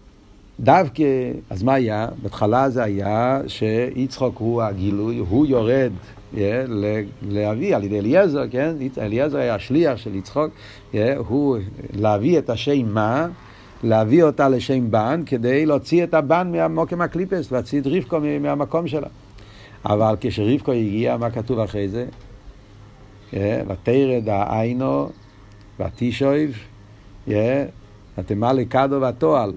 [0.61, 1.05] דווקא,
[1.51, 2.09] אז מה היה?
[2.23, 5.93] בהתחלה זה היה שיצחוק הוא הגילוי, הוא יורד
[6.35, 6.37] yeah,
[7.23, 8.77] להביא על ידי אליעזר, כן?
[8.99, 10.51] אליעזר היה השליח של יצחוק,
[10.93, 11.59] yeah, הוא
[11.93, 13.27] להביא את השם מה,
[13.83, 19.09] להביא אותה לשם בן, כדי להוציא את הבן מהמוקם הקליפס, להוציא את רבקו מהמקום שלה.
[19.85, 22.07] אבל כשרבקו הגיע, מה כתוב אחרי זה?
[23.33, 25.09] ותרד העיינו
[25.81, 26.51] ותישוב,
[28.19, 29.53] ותמלא כדו ותועל.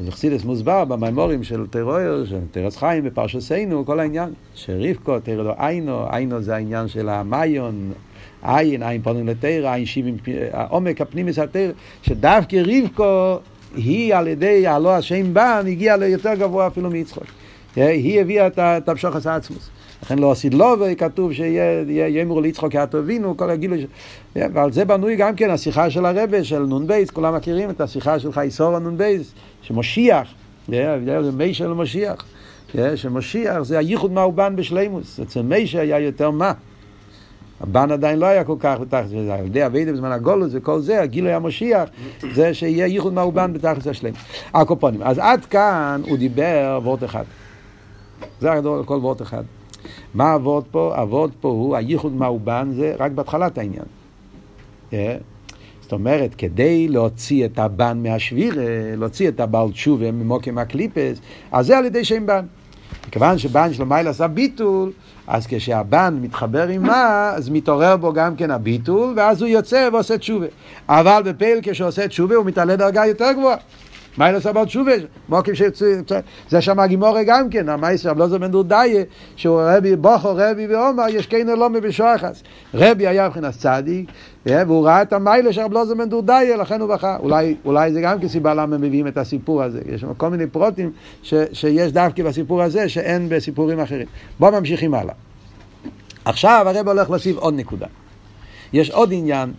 [0.00, 6.06] אז אכסידס מוסבר במימורים של טרויר, של טרס חיים בפרשסנו, כל העניין, שרבקו, תרדו עיינו,
[6.10, 7.92] עיינו זה העניין של המיון,
[8.42, 10.16] עין, עין פונים לתרא, עין שיבים,
[10.52, 11.72] העומק הפנימיס התרא,
[12.02, 13.38] שדווקא רבקו
[13.76, 17.24] היא על ידי הלא השם בן, הגיעה ליותר גבוה אפילו מיצחוק.
[17.76, 19.70] היא הביאה את המשוחס העצמוס.
[20.02, 23.86] לכן לא עשית לו, וכתוב שיאמרו ליצחוק הטובינו, כל הגילוי,
[24.36, 28.32] ועל זה בנוי גם כן השיחה של הרבה, של נ"ב, כולם מכירים את השיחה של
[28.32, 29.16] חייסור הנ"ב,
[29.62, 30.28] שמושיח,
[30.68, 32.24] זה מישה למושיח,
[32.94, 36.52] שמושיח זה הייחוד מהובן בשלימוס, אצל מישה היה יותר מה.
[37.64, 41.32] הבן עדיין לא היה כל כך זה, על ידי אבידה בזמן הגולוס וכל זה, הגילוי
[41.32, 41.88] המושיח,
[42.32, 44.12] זה שיהיה ייחוד מהובן בתחת השלם.
[44.54, 45.02] הקופונים.
[45.02, 47.24] אז עד כאן הוא דיבר וורט אחד.
[48.40, 49.44] זה הגדול, כל וורט אחד.
[50.14, 50.94] מה הוורד פה?
[50.96, 53.84] הוורד פה הוא, הייחוד מהובן זה רק בהתחלת העניין.
[54.90, 54.94] Yeah.
[55.80, 58.54] זאת אומרת, כדי להוציא את הבן מהשביר,
[58.96, 61.18] להוציא את הבעל תשובה ממוקם הקליפס,
[61.52, 62.46] אז זה על ידי שם בן.
[63.08, 64.92] מכיוון שבן שלו מייל עשה ביטול,
[65.26, 70.18] אז כשהבן מתחבר עם מה, אז מתעורר בו גם כן הביטול, ואז הוא יוצא ועושה
[70.18, 70.46] תשובה.
[70.88, 73.56] אבל בפעיל כשעושה תשובה הוא מתעלה דרגה יותר גבוהה.
[74.16, 74.92] מה אלא סבל תשובה,
[75.28, 75.86] מוקים שיצאו,
[76.48, 79.04] זה שם הגימורי גם כן, המייסר רב לוזר בן דודאיה,
[79.36, 82.42] שהוא רבי בוכו רבי ואומר, יש כן לא מבשוחס.
[82.74, 84.10] רבי היה מבחינת צדיק,
[84.46, 87.16] והוא ראה את המיילה של רב לוזר בן דודאיה, לכן הוא בכה.
[87.16, 89.80] אולי, אולי זה גם כסיבה למה מביאים את הסיפור הזה.
[89.86, 94.06] יש שם כל מיני פרוטים ש, שיש דווקא בסיפור הזה, שאין בסיפורים אחרים.
[94.38, 95.14] בואו ממשיכים הלאה.
[96.24, 97.86] עכשיו הרב הולך להוסיף עוד נקודה.
[98.72, 99.52] יש עוד עניין,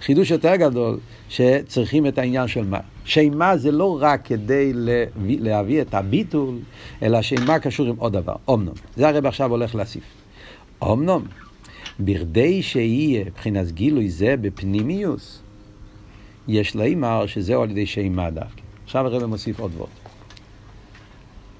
[0.00, 2.78] חידוש יותר גדול, שצריכים את העניין של מה.
[3.04, 6.58] שימה זה לא רק כדי להביא, להביא את הביטול,
[7.02, 8.74] אלא שימה קשור עם עוד דבר, אומנום.
[8.96, 10.04] זה הרב עכשיו הולך להוסיף.
[10.82, 11.24] אומנום,
[12.00, 15.42] בכדי שיהיה מבחינת גילוי זה בפנימיוס,
[16.48, 18.62] יש לאמר שזהו על ידי שימה דווקא.
[18.84, 19.88] עכשיו הרב מוסיף עוד ועוד.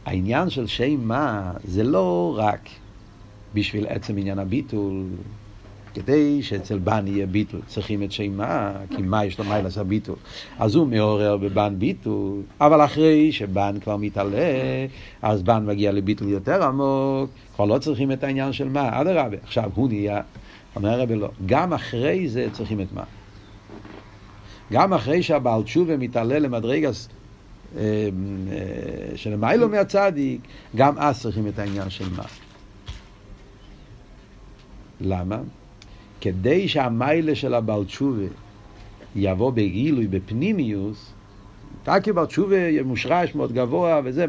[0.07, 2.69] העניין של שימה זה לא רק
[3.55, 5.05] בשביל עצם עניין הביטול,
[5.95, 9.87] כדי שאצל בן יהיה ביטול, צריכים את שם מה, כי מה יש לו מה לעשות
[9.87, 10.17] ביטול.
[10.59, 14.39] אז הוא מעורר בבן ביטול, אבל אחרי שבן כבר מתעלה,
[15.23, 19.71] אז בן מגיע לביטול יותר עמוק, כבר לא צריכים את העניין של מה, אדרבה, עכשיו
[19.75, 20.21] הוא נהיה,
[20.77, 23.05] אומר הרבי לא, גם אחרי זה צריכים את מה.
[24.73, 27.09] גם אחרי שהבעל תשובה מתעלה למדרגס
[27.77, 30.41] אה, אה, של מיילו מהצדיק,
[30.77, 32.25] גם אז צריכים את העניין של מה.
[35.01, 35.39] למה?
[36.21, 38.27] כדי שהמיילה של הבעל תשובה
[39.17, 41.13] יבוא בגילוי, בפנימיוס,
[41.83, 44.27] תקי בעל תשובה מושרש מאוד גבוה וזה,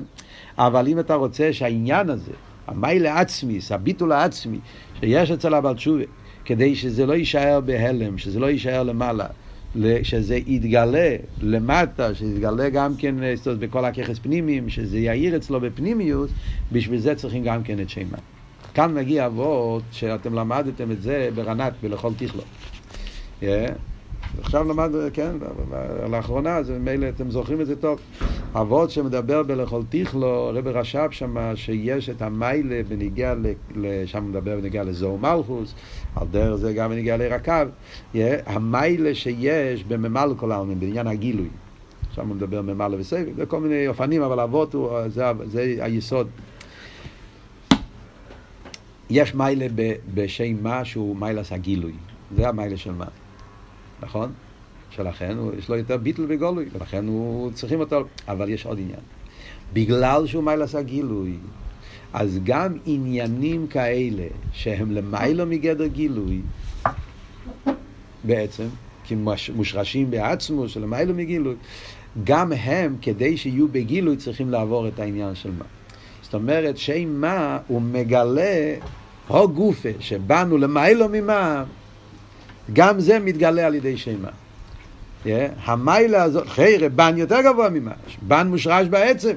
[0.58, 2.32] אבל אם אתה רוצה שהעניין הזה,
[2.68, 4.60] המיילה עצמי, הביטול העצמי,
[5.00, 6.04] שיש אצל הבעל תשובה,
[6.46, 9.26] כדי שזה לא יישאר בהלם, שזה לא יישאר למעלה,
[10.04, 13.16] שזה יתגלה למטה, שזה יתגלה גם כן
[13.60, 16.32] בכל הככס פנימיים, שזה יאיר אצלו בפנימיוס,
[16.72, 18.18] בשביל זה צריכים גם כן את שמה.
[18.74, 22.44] כאן מגיע אבות שאתם למדתם את זה ברנת, בלכל תכלו.
[23.42, 23.46] Yeah.
[24.40, 25.32] עכשיו למד, כן,
[26.10, 28.00] לאחרונה, זה מילא אתם זוכרים את זה טוב.
[28.56, 33.36] אבות שמדבר בלכל תכלו, רב רש"ב שם, שיש את המיילה בניגיע,
[34.06, 35.74] שם מדבר בניגיע לזוהו מלכוס,
[36.16, 37.18] על דרך זה גם בניגיע
[38.14, 41.50] yeah, המיילה שיש בממל כל העלמין, בעניין הגילוי.
[42.16, 46.28] שם הוא מדבר ממלא וסבב, זה כל מיני אופנים, אבל אבות הוא, זה, זה היסוד.
[49.12, 49.66] יש מיילה
[50.14, 51.92] בשם מה שהוא מיילס הגילוי.
[52.36, 53.06] זה המיילה של מה.
[54.02, 54.32] נכון?
[54.90, 59.00] שלכן הוא, יש לו יותר ביטל וגולוי, ולכן הוא צריכים אותו, אבל יש עוד עניין.
[59.74, 61.38] בגלל שהוא מיילס הגילוי,
[62.14, 66.42] אז גם עניינים כאלה שהם למיילו מגדר גילוי,
[68.24, 68.68] בעצם,
[69.04, 69.16] כי
[69.56, 71.56] מושרשים בעצמו של למיילו מגילוי,
[72.24, 75.66] גם הם, כדי שיהיו בגילוי, צריכים לעבור את העניין של מה.
[76.22, 78.76] זאת אומרת, שם מה הוא מגלה,
[79.32, 81.64] הו גופה, שבאנו למיילו ממה,
[82.74, 84.30] גם זה מתגלה על ידי שם מה.
[85.26, 85.28] Yeah,
[85.64, 87.92] המיילה הזאת, חיירה, בן יותר גבוה ממה,
[88.22, 89.34] בן מושרש בעצם.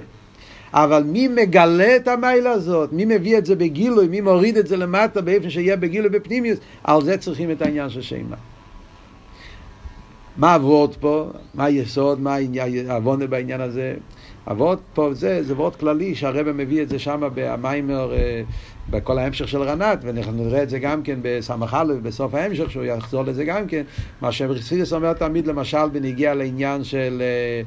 [0.72, 2.92] אבל מי מגלה את המיילה הזאת?
[2.92, 4.08] מי מביא את זה בגילוי?
[4.08, 6.58] מי מוריד את זה למטה באיפה שיהיה בגילוי בפנימיוס?
[6.84, 8.36] על זה צריכים את העניין של שימה.
[10.36, 11.30] מה הוורד פה?
[11.54, 12.20] מה היסוד?
[12.20, 12.36] מה
[12.88, 13.94] העוונה בעניין הזה?
[14.44, 18.42] הוורד פה זה, זה וורד כללי שהרבא מביא את זה שם במיימר, אה,
[18.90, 22.84] בכל ההמשך של רנת, ואנחנו נראה את זה גם כן בסמך א', בסוף ההמשך, שהוא
[22.84, 23.82] יחזור לזה גם כן.
[24.20, 27.62] מה שחסידס אומר תמיד, למשל, בנגיע לעניין של, אה,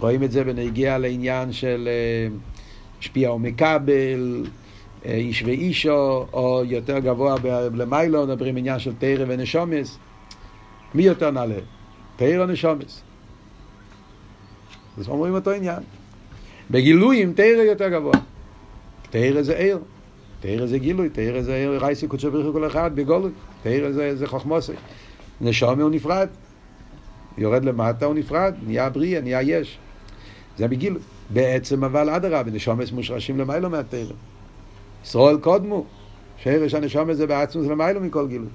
[0.00, 2.36] רואים את זה בנגיע לעניין של אה,
[2.98, 4.44] משפיע ומקבל,
[5.04, 7.34] איש ואישו, או יותר גבוה
[7.74, 9.98] למיילו, מדברים עניין של תרא ונשומס.
[10.94, 11.58] מי יותר נעלה?
[12.16, 13.02] תרא ונשומס.
[14.98, 15.82] אז אומרים אותו עניין.
[16.70, 18.12] בגילויים תרא יותר גבוה.
[19.10, 19.78] תרא זה עיר.
[20.40, 23.30] תרא זה גילוי, תרא זה רייסי קודשו בריחו כל אחד בגולוי.
[23.62, 24.72] תרא זה, זה חוכמוסי.
[25.40, 26.28] נשומי הוא נפרד.
[27.38, 29.78] יורד למטה הוא נפרד, נהיה בריאה, נהיה יש.
[30.58, 31.02] זה בגילוי.
[31.30, 34.12] בעצם אבל אדרבה, נשומס מושרשים למיילו מהתרא.
[35.04, 35.84] ישראל קודמו,
[36.36, 38.48] שרש הנשומס זה בעצמוס למיילו מכל גילוי.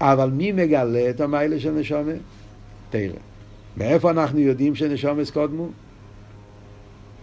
[0.00, 2.12] אבל מי מגלה את המיילה של נשומה?
[2.90, 3.16] תרא.
[3.76, 5.68] מאיפה אנחנו יודעים שנשומס קודמו?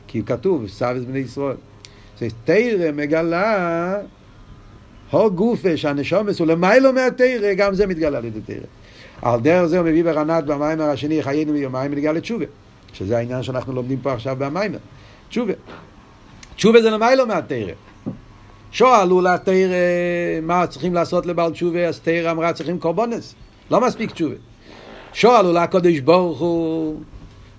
[0.08, 1.58] כי כתוב, סבס בני ישראל.
[2.44, 3.98] תרא מגלה
[5.12, 8.66] הו גופה שהנשומס הוא למיילו מהתרא, גם זה מתגלה על ידי תרא.
[9.22, 12.46] על דרך זה הוא מביא ברנת במיימר השני, חיינו מיומיים ונגיע לתשובה.
[12.94, 14.78] שזה העניין שאנחנו לומדים פה עכשיו במיימר.
[15.30, 15.54] תשובה.
[16.56, 17.74] תשובה זה למיילו מהתרא.
[18.72, 19.76] שואלו לתרא
[20.42, 23.36] מה צריכים לעשות לבעל תשובה, אז תרא אמרה צריכים קורבונס.
[23.72, 24.36] לא מספיק תשובה.
[25.14, 27.00] שואלו לקדוש ברוך הוא,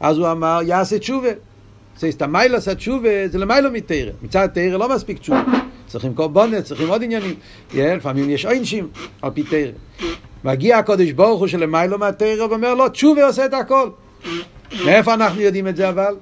[0.00, 1.28] אז הוא אמר יעשה תשובה.
[2.02, 4.10] זה הסתמיילו עשה תשובה, זה למיילו מתרא.
[4.22, 5.42] מצד תרא לא מספיק תשובה.
[5.86, 7.34] צריכים קורבונס, צריכים עוד עניינים.
[7.74, 8.88] לפעמים יש עונשים
[9.22, 9.70] על פי תרא.
[10.44, 13.90] מגיע הקדוש ברוך הוא שלמיילו מהתרא ואומר לו, תשובה עושה את הכל.
[14.84, 16.16] מאיפה אנחנו יודעים את זה אבל?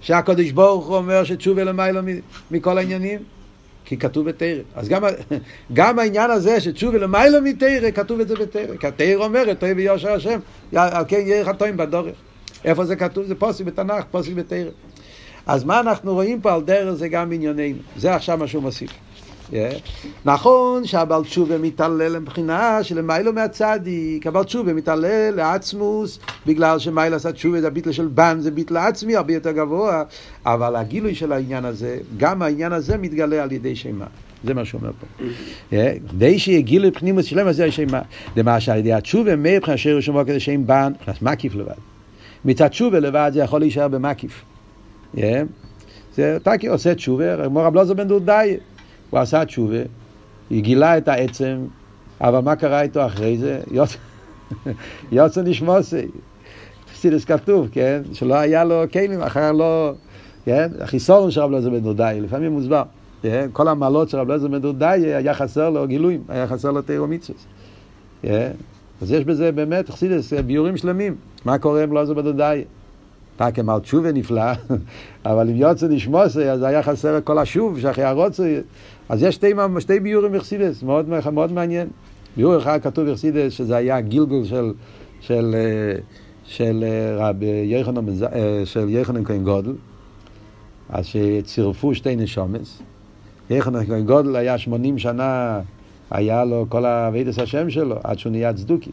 [0.00, 2.00] שהקדוש ברוך הוא אומר שתשובה למיילו
[2.50, 3.18] מכל העניינים?
[3.84, 4.62] כי כתוב בתרא.
[4.74, 5.02] אז גם,
[5.72, 8.76] גם העניין הזה שתשובה למיילו מתרא, כתוב את זה בתרא.
[8.80, 10.38] כי התרא אומרת, תרא ויושר השם,
[10.74, 12.14] על כן יהיה לך טועים בדורך.
[12.64, 13.24] איפה זה כתוב?
[13.24, 14.70] זה פוסק בתנ"ך, פוסק בתרא.
[15.46, 17.78] אז מה אנחנו רואים פה על דרך זה גם ענייננו.
[17.96, 18.90] זה עכשיו מה שהוא מוסיף.
[20.24, 27.60] נכון שהבעל תשובה מתעלל מבחינה שלמיילו מהצדיק, הבעל תשובה מתעלל לעצמוס, בגלל שמיילו עשה תשובה
[27.60, 30.02] זה הביטל של בן, זה ביטל עצמי הרבה יותר גבוה,
[30.46, 34.06] אבל הגילוי של העניין הזה, גם העניין הזה מתגלה על ידי שמה.
[34.44, 35.26] זה מה שהוא אומר פה.
[36.10, 38.00] כדי שיהיה גילוי פנימוס שלם, אז זה השמה.
[38.34, 41.72] דמה שעל ידי התשובה, מאיר מבחינת שיר ושמו כדי שם בן, נכנס מקיף לבד.
[42.44, 44.44] מצד תשובה לבד זה יכול להישאר במקיף.
[46.14, 48.56] זה טקי עושה תשובה, כמו רב לוזר בן דודאי.
[49.10, 49.82] הוא עשה תשובה,
[50.50, 51.66] היא גילה את העצם,
[52.20, 53.60] אבל מה קרה איתו אחרי זה?
[55.12, 56.06] יוצא נשמוסי.
[56.92, 58.02] פסידס כתוב, כן?
[58.12, 59.92] שלא היה לו כלים, אחר לא...
[60.44, 60.68] כן?
[60.80, 62.82] החיסון של רב לזר בן דודאי, לפעמים מוסבר.
[63.22, 63.48] כן?
[63.52, 67.06] כל המעלות של רב לזר בן דודאי היה חסר לו גילויים, היה חסר לו תירו
[67.06, 67.46] מצווס.
[68.22, 68.50] כן?
[69.02, 71.14] אז יש בזה באמת, חסידס, ביורים שלמים.
[71.44, 72.64] מה קורה עם לזר בן דודאי?
[73.36, 74.52] פאקם על תשובה נפלא,
[75.24, 78.60] אבל אם יוצא נשמוסי, אז היה חסר כל השוב שאחרי הרוצה.
[79.08, 81.88] אז יש שתי, שתי ביורים יחסידס, מאוד, מאוד מעניין.
[82.36, 84.72] ביור אחד כתוב יחסידס שזה היה גילגול של,
[85.20, 85.56] של,
[86.44, 86.84] של
[87.16, 88.06] רב יחנן,
[88.64, 89.72] של יחנן כהן גודל,
[90.88, 92.82] אז שצירפו שתי נשומס.
[93.50, 95.60] יחנן כהן גודל היה שמונים שנה,
[96.10, 98.90] היה לו כל האבידס השם שלו, עד שהוא נהיה צדוקי.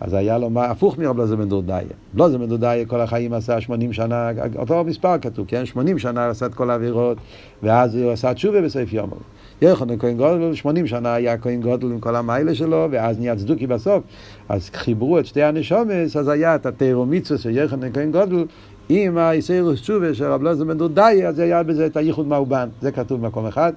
[0.00, 1.88] אז היה לו מה, הפוך מרב לוזר בן דודאיה.
[2.14, 5.66] לוזר בן דודאיה כל החיים עשה 80 שנה, אותו מספר כתוב, כן?
[5.66, 7.18] 80 שנה עשה את כל האווירות,
[7.62, 9.16] ואז הוא עשה תשובה בסעיף יומר.
[9.62, 13.66] יחנן כהן גודל, 80 שנה היה כהן גודל עם כל המיילה שלו, ואז נהיה צדוקי
[13.66, 14.04] בסוף.
[14.48, 18.44] אז חיברו את שתי הנשומס, אז היה את התירומיצוס של יחנן כהן גודל,
[18.88, 22.68] עם האיסאירוס תשובה של רב לוזר בן דודאי, אז היה בזה את הייחוד מאובן.
[22.80, 23.72] זה כתוב במקום אחד.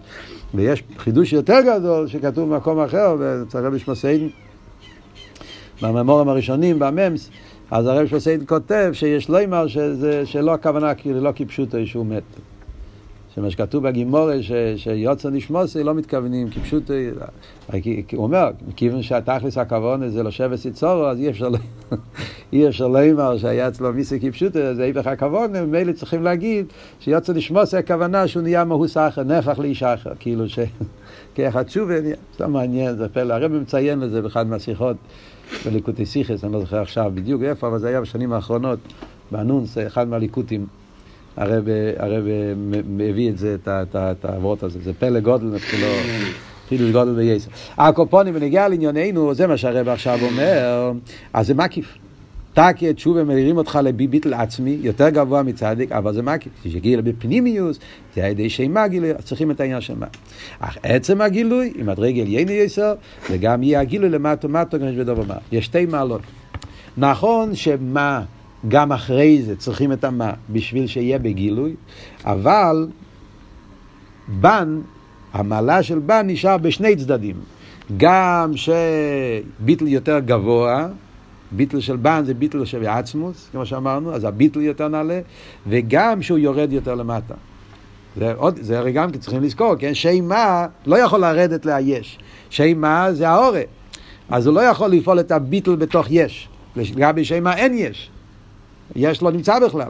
[0.53, 4.29] ויש חידוש יותר גדול שכתוב במקום אחר, וצריך רבי שמסיין
[5.81, 7.29] בממורים הראשונים, בממס,
[7.71, 12.23] אז הרב שלוסיין כותב שיש לו אמר שזה, שלא הכוונה כאילו לא כפשוטו שהוא מת.
[13.35, 14.35] שמה שכתוב בגימורה,
[14.77, 17.09] שיוצא נשמוסי, לא מתכוונים, כי פשוט, אה,
[18.13, 21.49] הוא אומר, מכיוון שהתכלס הכוון זה לשבת סיצורו, אז אי אפשר,
[22.53, 26.65] אי אפשר לומר שהיה אצלו מיסי כפשוטו, זה איפך הכוון, ממילא צריכים להגיד
[26.99, 30.59] שיוצא נשמוסי הכוונה שהוא נהיה מהוס אחר, נהפך לאיש אחר, כאילו ש...
[31.35, 31.95] כאחד תשובה,
[32.37, 34.97] זה מעניין, זה פלא, הרב מציין לזה באחד מהשיחות
[35.65, 38.79] בליקוטי סיכס, אני לא זוכר עכשיו בדיוק איפה, אבל זה היה בשנים האחרונות,
[39.31, 40.84] באנונס, אחד מהליקוטים.
[41.37, 41.67] הרב,
[41.97, 42.23] הרב
[42.87, 45.87] מביא את זה, את העברות הזה, זה פלא גודל, אפילו
[46.69, 47.51] חידוש גודל בייסר.
[47.77, 50.91] הקופונים, בנגיע לענייננו, זה מה שהרב עכשיו אומר,
[51.33, 51.97] אז זה מקיף.
[52.53, 56.51] תקי את תשובה מרירים אותך לביביטל עצמי, יותר גבוה מצדיק, אבל זה מקיף.
[56.63, 57.79] כשגיע בפנימיוס,
[58.15, 60.05] זה על ידי שימה גילוי, צריכים את העניין של מה.
[60.59, 62.93] אך עצם הגילוי, אם את רגל ייני יסר,
[63.31, 65.37] וגם יהיה הגילוי למטו מטו, כמו שבדוב אמר.
[65.51, 66.21] יש שתי מעלות.
[66.97, 68.21] נכון שמה
[68.67, 71.75] גם אחרי זה צריכים את המה בשביל שיהיה בגילוי,
[72.23, 72.87] אבל
[74.27, 74.81] בן,
[75.33, 77.35] המעלה של בן נשאר בשני צדדים.
[77.97, 80.87] גם שביטל יותר גבוה,
[81.51, 85.19] ביטל של בן זה ביטל של עצמוס, כמו שאמרנו, אז הביטל יותר נעלה,
[85.67, 87.33] וגם שהוא יורד יותר למטה.
[88.17, 89.93] זה, עוד, זה הרי גם צריכים לזכור, כן?
[89.93, 92.19] שימה לא יכול לרדת לאייש.
[92.49, 93.61] שימה זה האורה.
[94.29, 96.49] אז הוא לא יכול לפעול את הביטל בתוך יש.
[96.75, 98.09] לגבי שימה אין יש.
[98.95, 99.89] יש לא נמצא בכלל.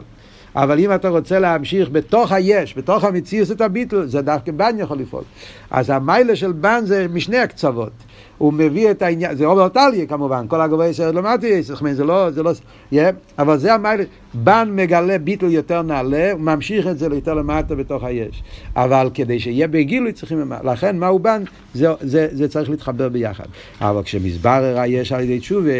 [0.56, 4.98] אבל אם אתה רוצה להמשיך בתוך היש, בתוך המציאות את הביטל, זה דווקא בן יכול
[4.98, 5.22] לפעול.
[5.70, 7.92] אז המיילה של בן זה משני הקצוות.
[8.38, 12.42] הוא מביא את העניין, זה רוברט טליה כמובן, כל הגובי ישראל למדתי, זה לא, זה
[12.42, 12.52] לא,
[12.92, 12.96] yeah,
[13.38, 18.04] אבל זה המיילה, בן מגלה ביטל יותר נעלה, הוא ממשיך את זה יותר למטה בתוך
[18.04, 18.42] היש.
[18.76, 21.42] אבל כדי שיהיה בגילוי צריכים, לכן מהו בן,
[21.74, 23.44] זה, זה, זה צריך להתחבר ביחד.
[23.80, 25.70] אבל כשמסברר היש על ידי תשובה,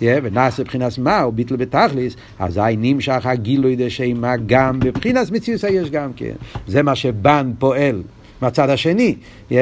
[0.00, 5.90] yeah, ונעשה מבחינת מה, הוא ביטל בתכליס, אזי נמשך הגילוי דשמה גם בבחינת מציאות היש
[5.90, 6.32] גם כן.
[6.66, 8.02] זה מה שבן פועל.
[8.42, 9.14] מהצד השני,
[9.50, 9.54] yeah,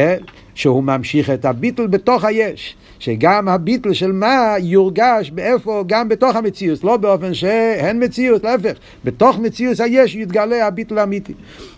[0.61, 2.77] שהוא ממשיך את הביטל בתוך היש.
[3.01, 8.73] שגם הביטל של מה יורגש באיפה, גם בתוך המציאות, לא באופן שאין מציאות, להפך,
[9.05, 11.33] בתוך מציאות היש יתגלה הביטל האמיתי.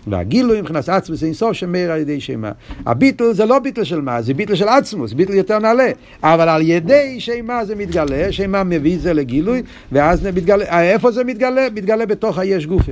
[0.07, 2.51] והגילוי מבחינת עצמוס אין סוף שמאיר על ידי שמה.
[2.85, 5.89] הביטל זה לא ביטל של מה, זה ביטל של עצמוס, ביטל יותר נעלה.
[6.23, 11.23] אבל על ידי שמה זה מתגלה, שמה מביא זה לגילוי, ואז זה מתגלה, איפה זה
[11.23, 11.67] מתגלה?
[11.75, 12.91] מתגלה בתוך היש גופה.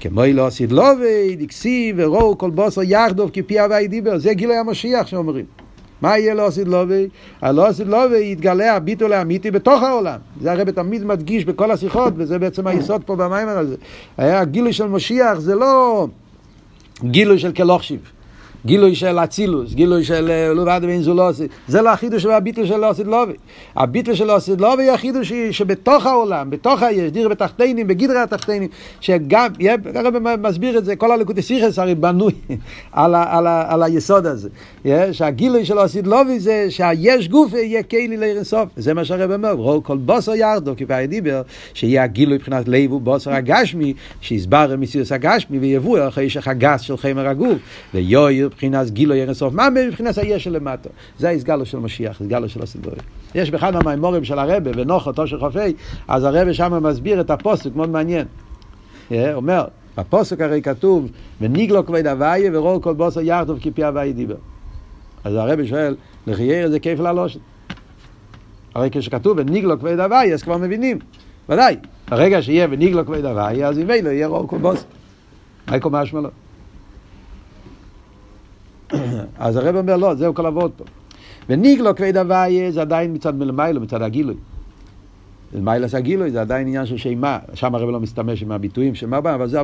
[0.00, 5.06] כמו לא עשית לובי, דקסי וראו כל בוסר יחדוב כפי הווי דיבר, זה גילוי המשיח
[5.32, 5.46] שאומרים.
[6.00, 7.08] מה יהיה לא עשית לובי?
[7.40, 10.18] הלא עשית לובי יתגלה הביטול האמיתי בתוך העולם.
[10.40, 13.76] זה הרי תמיד מדגיש בכל השיחות, וזה בעצם היסוד פה במיימר הזה.
[14.18, 16.06] הגילוי של משיח זה לא
[17.04, 18.00] גילוי של כלוכשיב.
[18.66, 21.44] גילוי של אצילוס, גילוי של אה, לבד ואין זו לא עושה.
[21.68, 23.32] זה לא החידוש של הביטל של עושית לובי.
[23.76, 28.68] הביטל של עושית לובי הוא החידוש שבתוך העולם, בתוך היש, דיר בתחתינים, בגדרי התחתינים,
[29.00, 29.46] שגם,
[29.94, 32.32] הרב מסביר את זה, כל הלקוטי סיכס הרי בנוי
[32.92, 34.48] על, ה, על, ה, על היסוד הזה.
[35.12, 38.68] שהגילוי של עושית לובי זה שהיש גוף יהיה כלי לאירסוף.
[38.76, 41.42] זה מה שהרב אומר, רואו כל בוסר ירדו, כפי דיבר,
[41.74, 47.58] שיהיה הגילוי מבחינת לב ובוסר הגשמי, שיסבר מסיוס הגשמי ויבוא אחרי שחגס של חמר הגוף,
[47.94, 50.90] ויויר מבחינת גילו ירן סוף, מה מבחינת היש שלמטו?
[51.18, 52.96] זה הסגלו של משיח, הסגלו של הסדורי.
[53.34, 55.72] יש באחד מהמימורים של הרבה, ונוחו, תושר חופי,
[56.08, 58.26] אז הרבה שם מסביר את הפוסק, מאוד מעניין.
[59.34, 59.64] אומר,
[59.98, 61.10] בפוסק הרי כתוב,
[61.40, 64.36] וניגלו כבד הוויה ורול כל בוסר ירדוב כפי הוויה דיבר.
[65.24, 67.40] אז הרבה שואל, לחייר זה כיף ללושת.
[68.74, 70.98] הרי כשכתוב וניגלו כבד הוויה, אז כבר מבינים.
[71.48, 71.76] ודאי,
[72.08, 74.86] ברגע שיהיה וניגלו כבד הוויה, אז ממילא יהיה רול כל בוסר.
[75.68, 76.28] מה יקום משמע לו?
[79.38, 80.84] אז הרב אומר, לא, זהו כל אבות פה.
[81.48, 84.36] וניגלו כבד הוויה זה עדיין מצד מלמיילו, מצד הגילוי.
[85.54, 89.20] מיילס הגילוי זה עדיין עניין של שימה, שם הרב לא מסתמש עם הביטויים של מה
[89.20, 89.60] בא, אבל זה,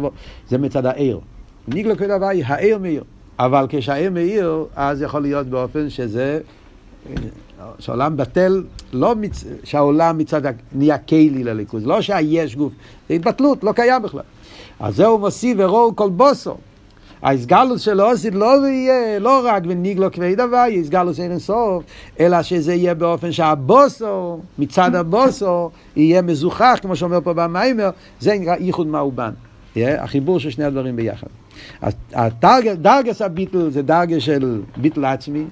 [0.49, 1.21] זה מצד העיר.
[1.69, 3.05] ניגלו כבד הוויה, העיר מאיר.
[3.38, 6.41] אבל כשהעיר מאיר, אז יכול להיות באופן שזה,
[7.79, 9.45] שהעולם בטל, לא מצ...
[9.64, 12.73] שהעולם מצד נהיה כלי לליכוז, לא שהיש גוף,
[13.09, 14.23] זה התבטלות, לא קיים בכלל.
[14.81, 16.57] אז זהו מוסיף ורואו כל בוסו.
[17.22, 21.85] ההסגלוס של אוסיד לא יהיה לא רק וניגלו כבד הווי, הסגלוס אין סוף,
[22.20, 27.90] אלא שזה יהיה באופן שהבוסו, מצד הבוסו, יהיה מזוכח, כמו שאומר פה במיימר,
[28.21, 29.31] זה נקרא ייחוד מאובן.
[29.77, 31.27] החיבור של שני הדברים ביחד.
[32.75, 35.44] דרגס הביטל זה דרגה של ביטל עצמי,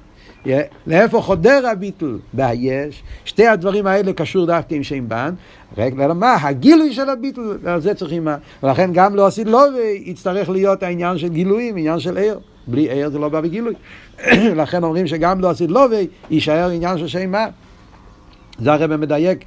[0.87, 2.19] לאיפה חודר הביטל?
[2.33, 3.03] בהיש.
[3.25, 5.35] שתי הדברים האלה קשור דווקא עם שם בן.
[5.79, 6.37] רק מה?
[6.41, 8.29] הגילוי של הביטל, על זה צריכים...
[8.63, 9.67] ולכן גם לא עשית לא
[10.05, 12.39] יצטרך להיות העניין של גילויים, עניין של ער.
[12.67, 13.75] בלי ער זה לא בא בגילוי.
[14.63, 15.89] לכן אומרים שגם לא עשית לא
[16.31, 17.47] יישאר עניין של שם מה.
[18.59, 19.45] זה הרב מדייק,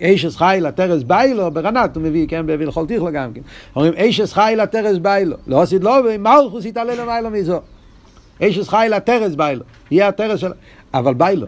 [0.00, 3.40] אישס חי לטרס ביילו, ברנת הוא מביא, כן, בהלכות תיכלו גם כן.
[3.76, 7.60] אומרים, אישס חי לטרס ביילו, לא עשית לו, ומלכוס יתעלה למעלה מזו.
[8.40, 10.52] אישס חי לטרס ביילו, יהיה הטרס של...
[10.94, 11.46] אבל ביילו.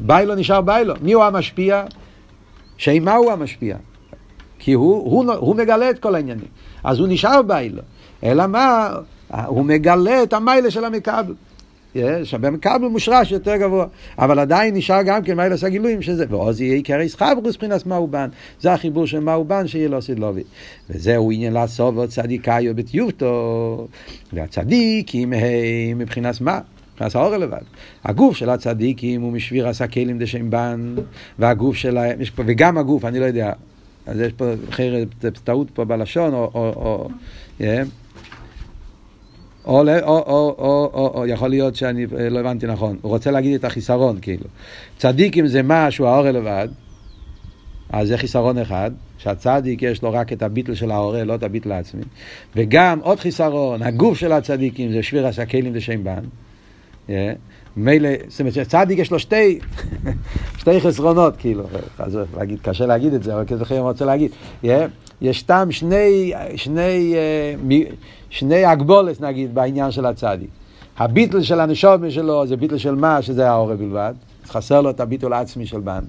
[0.00, 0.94] ביילו נשאר ביילו.
[1.00, 1.84] מי הוא המשפיע?
[2.76, 3.76] שמה הוא המשפיע?
[4.58, 6.48] כי הוא, הוא, הוא מגלה את כל העניינים.
[6.84, 7.82] אז הוא נשאר ביילו.
[8.24, 8.90] אלא מה?
[9.46, 11.34] הוא מגלה את המיילה של המקבל.
[12.24, 13.86] שבמקבל מושרש יותר גבוה,
[14.18, 18.28] אבל עדיין נשאר גם כן מיילס הגילויים שזה, ועוז יהיה עיקרי סחברוס מבחינת מאובן,
[18.60, 20.42] זה החיבור של מאובן שיהיה לו סילובי.
[20.90, 23.86] וזהו עניין לעשות ועוד צדיקאיו בתיובתו,
[24.32, 26.60] והצדיקים הם מבחינת מה?
[26.92, 27.62] מבחינת האור לבד.
[28.04, 30.94] הגוף של הצדיקים הוא משביר עשה כלים דשם בן,
[31.38, 33.52] והגוף שלהם, וגם הגוף, אני לא יודע,
[34.06, 35.08] אז יש פה אחרת,
[35.44, 37.08] טעות פה בלשון, או, או, או,
[37.60, 37.64] yeah.
[39.66, 43.54] או, או, או, או, או, או יכול להיות שאני לא הבנתי נכון, הוא רוצה להגיד
[43.54, 44.44] את החיסרון כאילו.
[44.98, 46.68] צדיקים זה משהו האור לבד,
[47.90, 51.72] אז זה חיסרון אחד, שהצדיק יש לו רק את הביטל של ההורה, לא את הביטל
[51.72, 52.02] העצמי.
[52.56, 56.24] וגם עוד חיסרון, הגוף של הצדיקים זה שביר הסקלים ושם בן.
[57.08, 57.10] Yeah.
[57.76, 59.58] מילא, זאת אומרת שצדיק יש לו שתי,
[60.60, 61.64] שתי חסרונות, כאילו,
[61.98, 64.30] אז להגיד, קשה להגיד את זה, אבל כזה אני רוצה להגיד.
[64.64, 64.66] Yeah.
[65.20, 67.78] יש סתם שני, שני, אה,
[68.30, 70.48] שני הגבולת נגיד בעניין של הצדיק.
[70.98, 74.14] הביטל של הנשומה שלו זה ביטל של מה שזה ההורה בלבד,
[74.48, 76.04] חסר לו את הביטול העצמי של בן.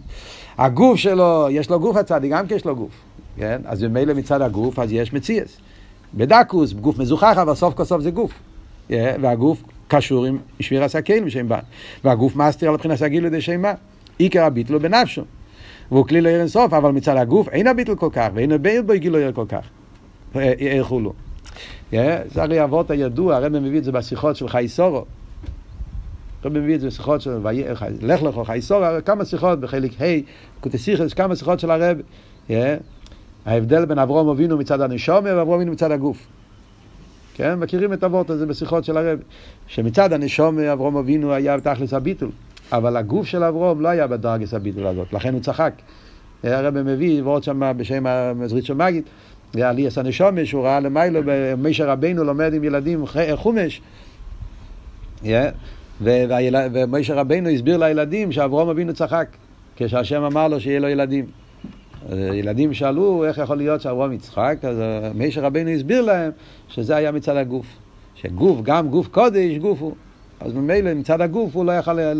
[0.57, 2.91] הגוף שלו, יש לו גוף הצדיק, גם כי יש לו גוף,
[3.37, 3.61] כן?
[3.65, 5.57] אז ממילא מצד הגוף, אז יש מציאס.
[6.13, 8.31] בדקוס, גוף מזוכח, אבל סוף כל סוף זה גוף.
[8.89, 11.59] Yeah, והגוף קשור עם שביר הסכלים בשם בן.
[12.03, 13.73] והגוף מסתיר על מבחינת הגיל לידי שם מה.
[14.17, 15.21] עיקר הביטלו בנפשו.
[15.91, 18.93] והוא כלי לא ירן סוף, אבל מצד הגוף אין הביטל כל כך, ואין הבית בו
[18.95, 19.67] גילו ירן כל כך.
[20.35, 21.13] איך לו.
[21.91, 25.05] זה הרי אבות הידוע, הרב מביא את זה בשיחות של חי סורו.
[26.43, 27.37] הרב מביא את זה בשיחות של
[28.01, 30.05] לך לך חי סורו, כמה שיחות בחלק ה',
[30.59, 31.97] קוטסיכס, כמה שיחות של הרב.
[33.45, 36.27] ההבדל בין אברום אבינו מצד הנשומה ואברום אבינו מצד הגוף.
[37.33, 39.19] כן, מכירים את אבות הזה בשיחות של הרב,
[39.67, 42.29] שמצד הנשומה אברום אבינו היה תכלס הביטול.
[42.71, 45.73] אבל הגוף של אברום לא היה בדרגס הביטול הזאת, לכן הוא צחק.
[46.43, 49.03] הרב מביא, ועוד שם בשם המזריצ'ו מגיד,
[49.61, 51.21] עליאס הנשומש, הוא ראה למיילו,
[51.57, 53.05] משה רבינו לומד עם ילדים
[53.35, 53.81] חומש.
[56.01, 59.27] ומשה רבינו הסביר לילדים שאברום אבינו צחק,
[59.75, 61.25] כשהשם אמר לו שיהיה לו ילדים.
[62.11, 64.77] ילדים שאלו איך יכול להיות שאברום יצחק, אז
[65.15, 66.31] משה רבינו הסביר להם
[66.67, 67.65] שזה היה מצד הגוף.
[68.15, 69.95] שגוף, גם גוף קודש, גוף הוא.
[70.39, 72.13] אז ממילא מצד הגוף הוא לא יכל, לא,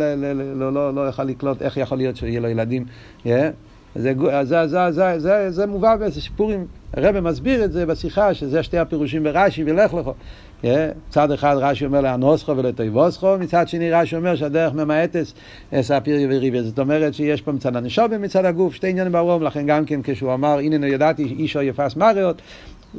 [0.56, 2.86] לא, לא, לא לקלוט איך יכול להיות שיהיה לו ילדים.
[3.26, 3.30] Yeah.
[3.96, 4.14] זה,
[4.44, 9.24] זה, זה, זה, זה, זה מובא בסיפורים, הרב מסביר את זה בשיחה, שזה שתי הפירושים
[9.24, 10.10] ברש"י ולך לך.
[10.64, 10.68] Yeah.
[11.10, 15.34] צד אחד רש"י אומר לאנוסכו ולתויבוסכו, מצד שני רש"י אומר שהדרך ממעטס
[15.82, 16.64] ספיר וריבי.
[16.64, 20.34] זאת אומרת שיש פה מצד הנשום ומצד הגוף, שתי עניינים ברום, לכן גם כן כשהוא
[20.34, 22.42] אמר, הנה ידעתי אישו יפס מריות,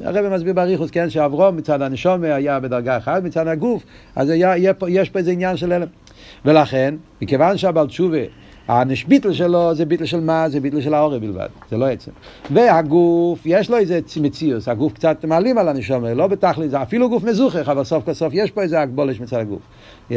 [0.03, 3.83] הרב מסביר באריכוס, כן, שאברום מצד הנשומה היה בדרגה אחת, מצד הגוף,
[4.17, 5.87] אז היה, פה, יש פה איזה עניין של הלם.
[6.45, 8.19] ולכן, מכיוון שהבעל תשובה,
[8.69, 10.49] הנשביטל שלו זה ביטל של מה?
[10.49, 12.11] זה ביטל של האורי בלבד, זה לא עצם.
[12.51, 17.25] והגוף, יש לו איזה מציאוס, הגוף קצת מעלים על הנשומה, לא בתכלית, זה אפילו גוף
[17.25, 19.63] מזוכח, אבל סוף כל סוף יש פה איזה הגבולש מצד הגוף.
[20.11, 20.15] Yeah.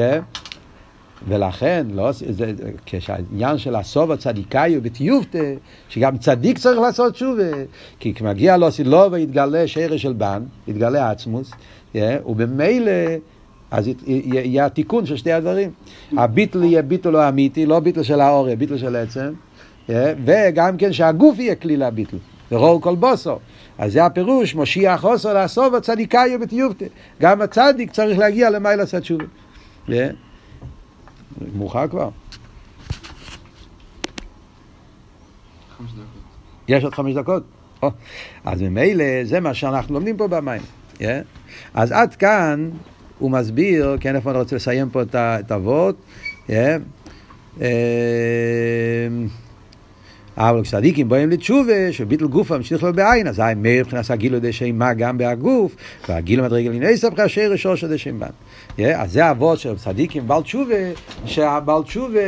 [1.27, 2.53] ולכן, לא, זה,
[2.85, 5.37] כשהעניין של הסוב הצדיקאי הוא בטיובטה,
[5.89, 7.43] שגם צדיק צריך לעשות שובה,
[7.99, 11.51] כי כשמגיע לו סילו ויתגלה שרש של בן, יתגלה עצמוס,
[11.93, 12.91] yeah, ובמילא,
[13.71, 15.71] אז יהיה התיקון של שתי הדברים.
[16.17, 19.33] הביטל יהיה ביטל לא אמיתי, לא ביטל של האוריה, ביטל של עצם,
[19.87, 19.91] yeah,
[20.25, 22.17] וגם כן שהגוף יהיה כלי לביטל,
[22.51, 23.39] ורור כל בוסו.
[23.77, 26.85] אז זה הפירוש, מושיע חוסר לעשות הצדיקאי בטיובטה.
[27.21, 29.23] גם הצדיק צריך להגיע למעלה לעשות שובה.
[29.87, 29.91] Yeah.
[31.55, 32.09] מאוחר כבר.
[36.67, 37.43] יש עוד חמש דקות?
[37.83, 37.87] Oh.
[38.45, 40.61] אז ממילא זה מה שאנחנו לומדים פה במים.
[40.97, 41.03] Yeah.
[41.73, 42.69] אז עד כאן
[43.19, 45.95] הוא מסביר, כן, איפה אני רוצה לסיים פה את האבות.
[46.47, 46.51] Yeah.
[47.57, 47.61] Uh,
[50.49, 54.75] אבל כשצדיקים באים לתשובה, שביטל גוף המשיך לו בעין, אז היי מאיר מבחינת הגילו דשם
[54.75, 55.75] מה גם בהגוף,
[56.09, 58.27] והגילו מדרגל הנה סבכה שרש ראש דשם בן.
[58.95, 60.75] אז זה אבות של צדיקים בעל תשובה,
[61.25, 62.19] שהבעל תשובה,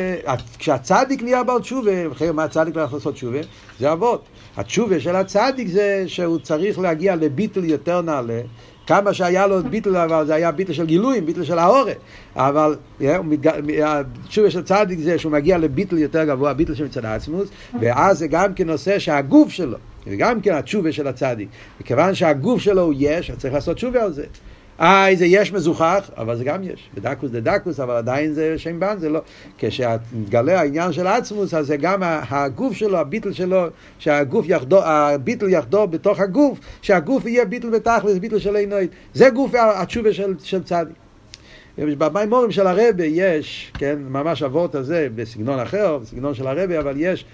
[0.59, 3.39] כשהצדיק נהיה בעל תשובה, אחרי מה הצדיק לא יכול לעשות תשובה?
[3.79, 4.25] זה אבות.
[4.57, 8.41] התשובה של הצדיק זה שהוא צריך להגיע לביטל יותר נעלה.
[8.87, 11.91] כמה שהיה לו ביטל, אבל זה היה ביטל של גילויים, ביטל של ההורא.
[12.35, 12.75] אבל
[13.83, 17.49] התשובה של צדיק זה שהוא מגיע לביטל יותר גבוה, ביטל של מצד העצמוס,
[17.81, 19.77] ואז זה גם כן נושא שהגוף שלו,
[20.07, 21.49] וגם כן התשובה של הצדיק.
[21.81, 24.25] מכיוון שהגוף שלו הוא יש, אז צריך לעשות תשובה על זה.
[24.79, 26.89] אה, זה יש מזוכח, אבל זה גם יש.
[26.95, 29.21] בדקוס זה דקוס, אבל עדיין זה שם בן, זה לא.
[29.57, 33.65] כשמתגלה העניין של עצמוס, אז זה גם הגוף שלו, הביטל שלו,
[33.99, 38.87] שהגוף יחדור, הביטל יחדור בתוך הגוף, שהגוף יהיה ביטל בתכלס, ביטל של עינוי.
[39.13, 40.95] זה גוף התשובה של, של צדיק.
[41.77, 47.25] במימורים של הרבה יש, כן, ממש אבות הזה, בסגנון אחר, בסגנון של הרבה, אבל יש,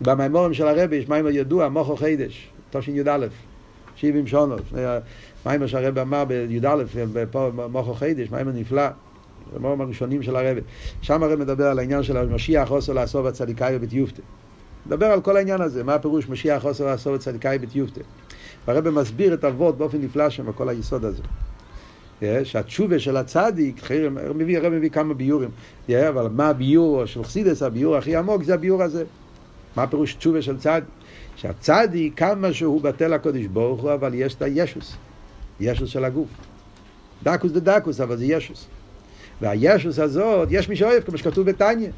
[0.00, 3.26] במימורים של הרבה יש מימור ידוע, מוחו חידש, תשי"א,
[3.96, 4.62] 70 שונות.
[5.46, 6.74] מיימר שהרבא אמר בי"א,
[7.32, 8.88] במוחו חידש, מיימר נפלא.
[9.54, 10.60] במורים הראשונים של הרבי.
[11.00, 14.22] שם הרב מדבר על העניין של המשיח עושה לעשור הצדיקאי בתיופתא.
[14.86, 18.00] מדבר על כל העניין הזה, מה הפירוש משיח עושה לעשור הצדיקאי בתיופתא.
[18.68, 21.22] והרב מסביר את אבות באופן נפלא שם, כל היסוד הזה.
[22.44, 23.82] שהתשובה של הצדיק,
[24.34, 25.50] מביא, הרב מביא כמה ביורים,
[25.90, 29.04] אבל מה הביור של חסידס, הביור הכי עמוק זה הביור הזה.
[29.76, 30.84] מה הפירוש תשובה של צדיק?
[31.36, 34.96] שהצדיק, כמה שהוא בטל הקודש ברוך הוא, אבל יש את הישוס.
[35.60, 36.28] ישוס של הגוף.
[37.22, 38.66] דקוס זה דקוס, אבל זה ישוס.
[39.40, 41.88] והישוס הזאת, יש מי שאוהב, כמו שכתוב בתניא,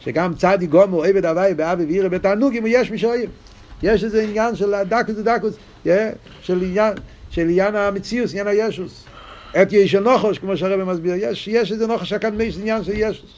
[0.00, 3.30] שגם צדי גומו עבד הוואי באבי ואירא בתענוגים, הוא יש מי שאוהב.
[3.82, 5.54] יש איזה עניין של דקוס זה דקוס,
[6.42, 6.94] של עניין,
[7.30, 9.04] של עניין המציאוס, עניין הישוס.
[9.62, 13.32] את יש נוחוש, כמו שהרבא מסביר, יש, יש איזה נוחוש הקדמי, זה עניין של ישוס.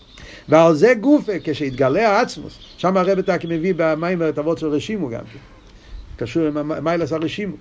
[0.48, 5.20] ועל זה גופה, כשהתגלה העצמוס, שם הרבא תקי מביא במים את אבות של רשימו גם
[5.32, 5.38] כן.
[6.16, 7.56] קשור עם מיילס הרשימו.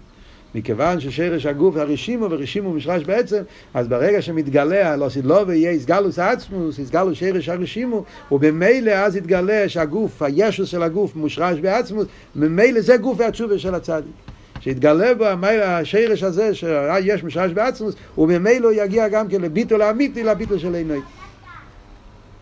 [0.55, 3.41] מכיוון ששרש הגוף הרשימו ורשימו משרש בעצם,
[3.73, 10.21] אז ברגע שמתגלה לא סדלו ויהיה הסגלוס עצמוס, הסגלוס שרש הרשימו, ובמילא אז יתגלה שהגוף,
[10.21, 14.11] הישוס של הגוף מושרש בעצמוס, ממילא זה גוף התשובה של הצדיק.
[14.59, 15.25] שיתגלה בו
[15.63, 20.99] השרש הזה שיש משרש בעצמוס, וממילא יגיע גם כן לביטול האמיתי, לביטול של עינוי.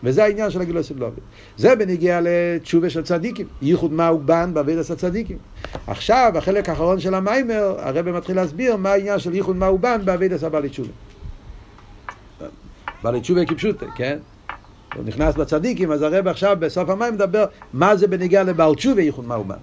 [0.04, 1.20] וזה העניין של הגילוי סבלובי.
[1.56, 3.46] זה בניגיע לתשובה של צדיקים.
[3.62, 5.38] ייחוד מה הוא בן בעבידת הצדיקים.
[5.86, 10.00] עכשיו, החלק האחרון של המיימר, הרב מתחיל להסביר מה העניין של ייחוד מה הוא בן
[10.04, 10.92] בעבידת הבעלי תשובה.
[13.02, 14.18] בעלי תשובה כפשוטה, כן?
[14.96, 19.24] הוא נכנס בצדיקים, אז הרב עכשיו בסוף המים מדבר מה זה בניגיע לבעל תשובה ייחוד
[19.24, 19.56] מה הוא בן.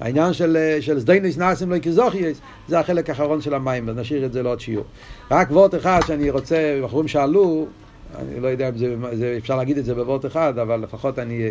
[0.00, 4.32] העניין של, של סדיינוס נאסים לא כזוכייס, זה החלק האחרון של המים, אז נשאיר את
[4.32, 4.84] זה לעוד שיעור.
[5.30, 7.66] רק וורט אחד שאני רוצה, בחורים שאלו,
[8.14, 11.50] אני לא יודע אם זה, זה, אפשר להגיד את זה בוורט אחד, אבל לפחות אני...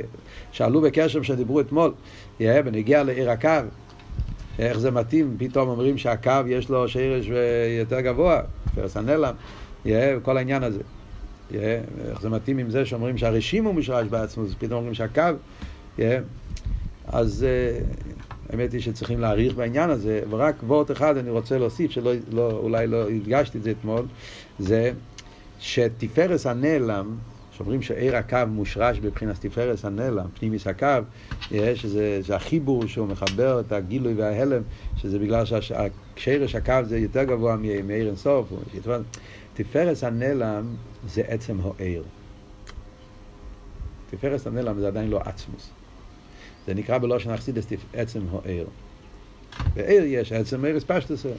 [0.52, 1.94] שאלו בקשר שדיברו אתמול,
[2.40, 3.50] יהיה, בנגיע לעיר הקו,
[4.60, 7.30] איך זה מתאים, פתאום אומרים שהקו יש לו שרש
[7.80, 8.42] יותר גבוה,
[8.76, 9.34] פרס הנלם,
[9.86, 10.82] יהיה, כל העניין הזה.
[11.52, 15.22] יהיה, איך זה מתאים עם זה שאומרים שהרשימו מושרש בעצמו, אז פתאום אומרים שהקו,
[15.98, 16.22] יהיה,
[17.08, 17.46] אז
[18.50, 23.10] האמת היא שצריכים להעריך בעניין הזה, ורק וורט אחד אני רוצה להוסיף, שאולי לא, לא
[23.10, 24.06] הדגשתי את זה אתמול,
[24.60, 24.92] זה
[25.60, 27.16] שתפארס הנעלם,
[27.52, 30.88] שאומרים שעיר הקו מושרש בבחינת תפארס הנעלם, פנימיס הקו,
[31.76, 34.62] שזה, זה החיבור שהוא מחבר את הגילוי וההלם,
[34.98, 38.54] שזה בגלל ששרש הקו זה יותר גבוה מעיר אינסוף.
[39.54, 40.76] תפארס הנעלם
[41.08, 42.04] זה עצם העיר.
[44.10, 45.70] תפארס הנעלם זה עדיין לא עצמוס.
[46.68, 48.68] זה נקרא בלושן אכסידס עצם העיר.
[49.76, 51.34] בעיר יש עצם עיר אספשטסר.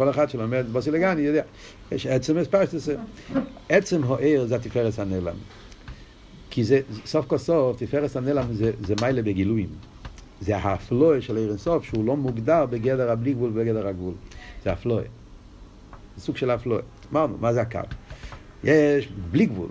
[0.00, 1.42] כל אחד שלומד בוסילגני יודע,
[1.92, 2.96] יש עצם אספשטסר.
[3.68, 5.34] עצם העיר זה התפארס הנעלם.
[6.50, 9.68] כי זה, סוף כל סוף, תפארס הנעלם זה, זה מיילה בגילויים.
[10.40, 14.14] זה האפלואה של עיר אינסוף, שהוא לא מוגדר בגדר הבלי גבול ובגדר הגבול.
[14.64, 15.02] זה אפלואה.
[16.16, 16.82] זה סוג של אפלואה.
[17.12, 17.80] אמרנו, מה זה הקו?
[18.64, 19.68] יש בלי גבול,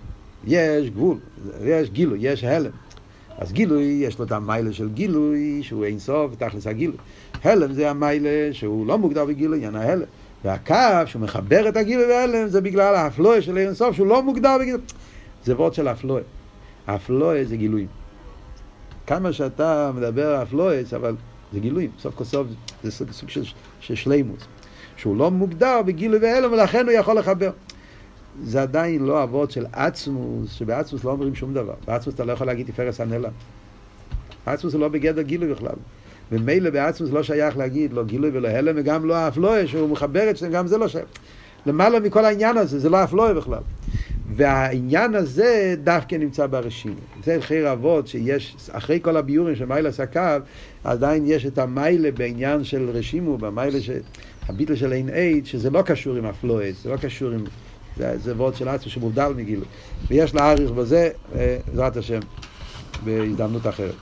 [0.48, 1.18] יש גבול,
[1.64, 2.72] יש גילוי, יש הלם.
[3.38, 6.98] אז גילוי, יש לו את המיילה של גילוי, שהוא אין סוף, תכלס הגילוי.
[7.44, 10.06] הלם זה המיילה שהוא לא מוגדר בגילוי, עניין ההלם.
[10.44, 10.76] והקו
[11.06, 14.82] שהוא מחבר את הגילוי וההלם זה בגלל האפלואה של אין סוף, שהוא לא מוגדר בגילוי.
[15.44, 16.22] זה וורד של האפלואה.
[16.88, 17.88] האפלואה זה גילויים.
[19.08, 21.16] כמה שאתה מדבר על האפלואה, אבל
[21.54, 21.92] זה גילויים.
[22.00, 22.48] סוף כל סוף
[22.84, 23.44] זה סוג, סוג של,
[23.80, 24.40] של שלימוס.
[24.98, 27.52] שהוא לא מוגדר בגילוי והלם, ולכן הוא יכול לחבר.
[28.44, 31.74] זה עדיין לא אבות של עצמוס, שבעצמוס לא אומרים שום דבר.
[31.88, 33.32] בעצמוס אתה לא יכול להגיד תפארס הנלם.
[34.46, 35.76] עצמוס הוא לא בגדר גילוי בכלל.
[36.32, 40.38] ומילא בעצמוס לא שייך להגיד לא גילוי ולא הלם, וגם לא האפלואה שהוא מחבר את
[40.38, 41.06] זה, גם זה לא שייך.
[41.66, 43.62] למעלה מכל העניין הזה, זה לא האפלואה בכלל.
[44.36, 46.96] והעניין הזה דווקא נמצא ברשימו.
[47.24, 50.42] זה חיר אבות שיש, אחרי כל הביורים של מיילה סקב,
[50.84, 54.00] עדיין יש את המיילה בעניין של רשימו, במיילה של...
[54.50, 57.44] הביטל של אין אייד, שזה לא קשור עם הפלואט, זה לא קשור עם...
[57.98, 59.66] זה, זה וורד של עצמו שמובדל מגילו.
[60.08, 62.20] ויש להעריך בזה, בעזרת השם,
[63.04, 63.96] בהזדמנות אחרת.